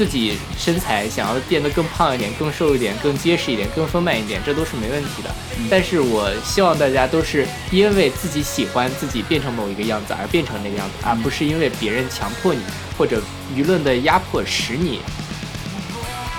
[0.00, 5.30] 自己身材，想要变得更胖一点、更瘦一点、更结实一点、更丰满一点，这都是没问题的。
[5.68, 12.62] 但是我希望大家都是因为自己喜欢自己变成某一个样子而变成那个样子，而不是因为别人强迫你
[12.96, 13.22] 或者
[13.54, 15.00] 舆论的压迫使你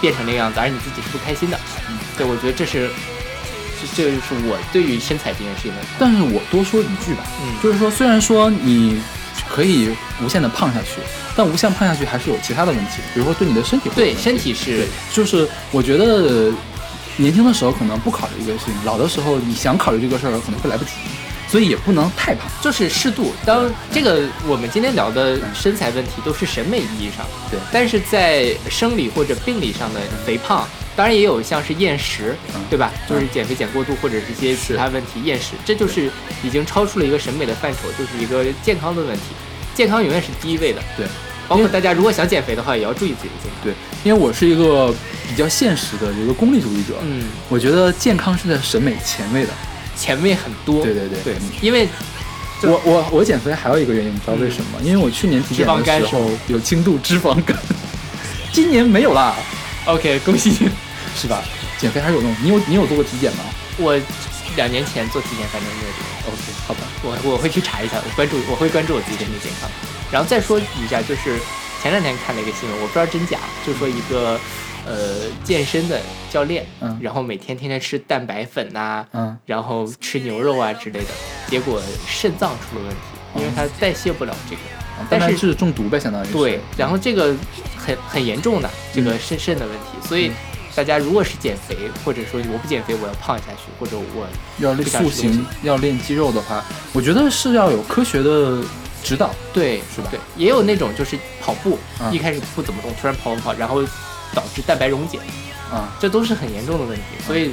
[0.02, 1.60] 变成那个样子，而你自己是不开心的。
[2.18, 2.90] 对，我觉得这是，
[3.80, 5.78] 这这就是我对于身材这件事情的。
[6.00, 9.00] 但是我多说一句吧，嗯就是说，虽然说你
[9.54, 9.90] 可以
[10.24, 11.02] 无限的胖下去，
[11.36, 16.52] 但无限胖下去还是有其他的问题，比如说对你的身体对身体是，就是我觉得
[17.18, 20.92] 年轻的时候可能不考虑这个事情，老的时候你想考虑这个事儿可能会来不及，
[21.50, 22.50] 所以也不能太胖。
[22.62, 23.34] 就是适度。
[23.46, 30.66] 当这个我们今天聊的身材问题都是审美意义上，对但是在生理或者病理上的肥胖，
[30.96, 32.90] 当然也有像是厌食，嗯对吧？
[33.10, 36.10] 就是减肥减过度或者是一些其他问题，厌食，这就是
[36.42, 39.24] 已经超出了一个审美的范畴，就是一个健康的问题。
[39.74, 41.06] 健康永远是第一位的，对，
[41.48, 43.64] 包括大家如果想减肥的话，也要注意自己的健康。
[43.64, 43.74] 对，
[44.04, 44.94] 因为我是一个
[45.30, 49.50] 比较现实的一个功利主义者，嗯，我觉得健康是在审美前位的。
[49.96, 51.88] 前卫很多，对对对对嗯，因为
[52.64, 54.80] 我我我减肥还有一个原因，你知道为什么吗？
[54.84, 57.56] 因为我去年体检的时候有轻度脂肪肝，
[58.52, 59.36] 今年没有啦
[59.86, 60.70] ，OK，恭喜你。
[61.14, 61.44] 是吧？
[61.78, 62.36] 减肥还是有用。
[62.42, 63.44] 你有你有做过体检吗
[63.78, 64.00] 我
[64.56, 66.11] 两年前做体检，反正没有这个。
[66.28, 66.38] ？OK，
[66.68, 66.82] 好吧。
[67.04, 69.70] 我我会去查一下，我关注我会关注我自己身体健康。
[70.12, 71.40] 然后再说一下，就是
[71.82, 74.40] 前两天看了一个新闻，我不知道真假，就说一个
[74.86, 81.12] 呃健身的教练，嗯然后每天天天吃蛋白粉呐、嗯然后吃牛肉啊之类的，
[81.48, 84.62] 结果肾脏出了问题，因为他代谢不了这个。
[85.10, 86.34] 但是蛋白质中毒呗，相当于是。
[86.34, 87.34] 对，然后这个
[87.76, 90.34] 很很严重的这个肾肾的问题，所以嗯
[90.76, 94.28] 大家如果是减肥，或者说我不减肥我要胖下去，或者我
[94.60, 98.64] 要练塑形要练肌肉的话，我觉得是要有科学的
[99.04, 99.34] 指导。
[99.54, 103.84] 对，是吧对，也有那种就是跑步，嗯一开始不怎么动，突然跑跑跑，然后
[104.34, 105.20] 导致蛋白溶解，
[105.70, 107.04] 啊，这都是很严重的问题。
[107.28, 107.52] 所以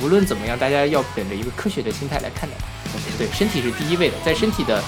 [0.00, 2.56] 无论怎么样，大家要本着一个科学的心态来看待。
[3.18, 4.82] 对，身体是第一位的，在身体的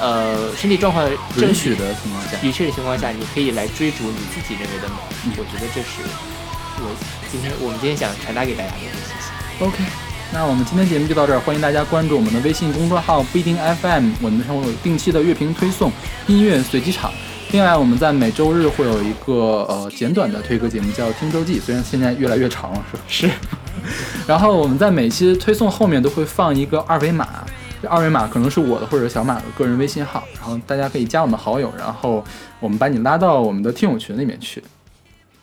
[0.00, 1.06] 呃身体状况
[1.36, 4.94] 正允许的情况下，允许的情况下，你可以来追逐你自己认为的美。
[5.26, 6.00] 嗯我觉得这是
[6.82, 6.90] 我
[7.30, 9.64] 今天我们今天想传达给大家的一个信息。
[9.64, 9.84] OK，
[10.32, 15.92] 那我们今天节目就到这儿，欢迎大家关注我们的微信公众号不一定 FM，我们上会有定期的乐评推送、
[16.26, 17.12] 音乐随机场。
[17.52, 23.02] 另外，我们在每周日会有一个呃简短的推歌节目，叫《听周记》，虽然现在越来越长了，是吧？
[23.08, 23.30] 是。
[24.26, 27.28] 然后我们在每期推送后面都会放一个二维码，
[27.82, 32.24] 这二维码可能是我的或者小马的个人微信号，然后大家可以加我们好友，然后
[32.60, 34.62] 我们把你拉到我们的听友群里面去。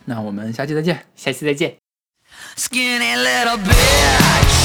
[0.08, 1.04] 那我们下期再见。
[1.14, 1.76] 下期再见。
[2.56, 4.57] Skinny little bitch.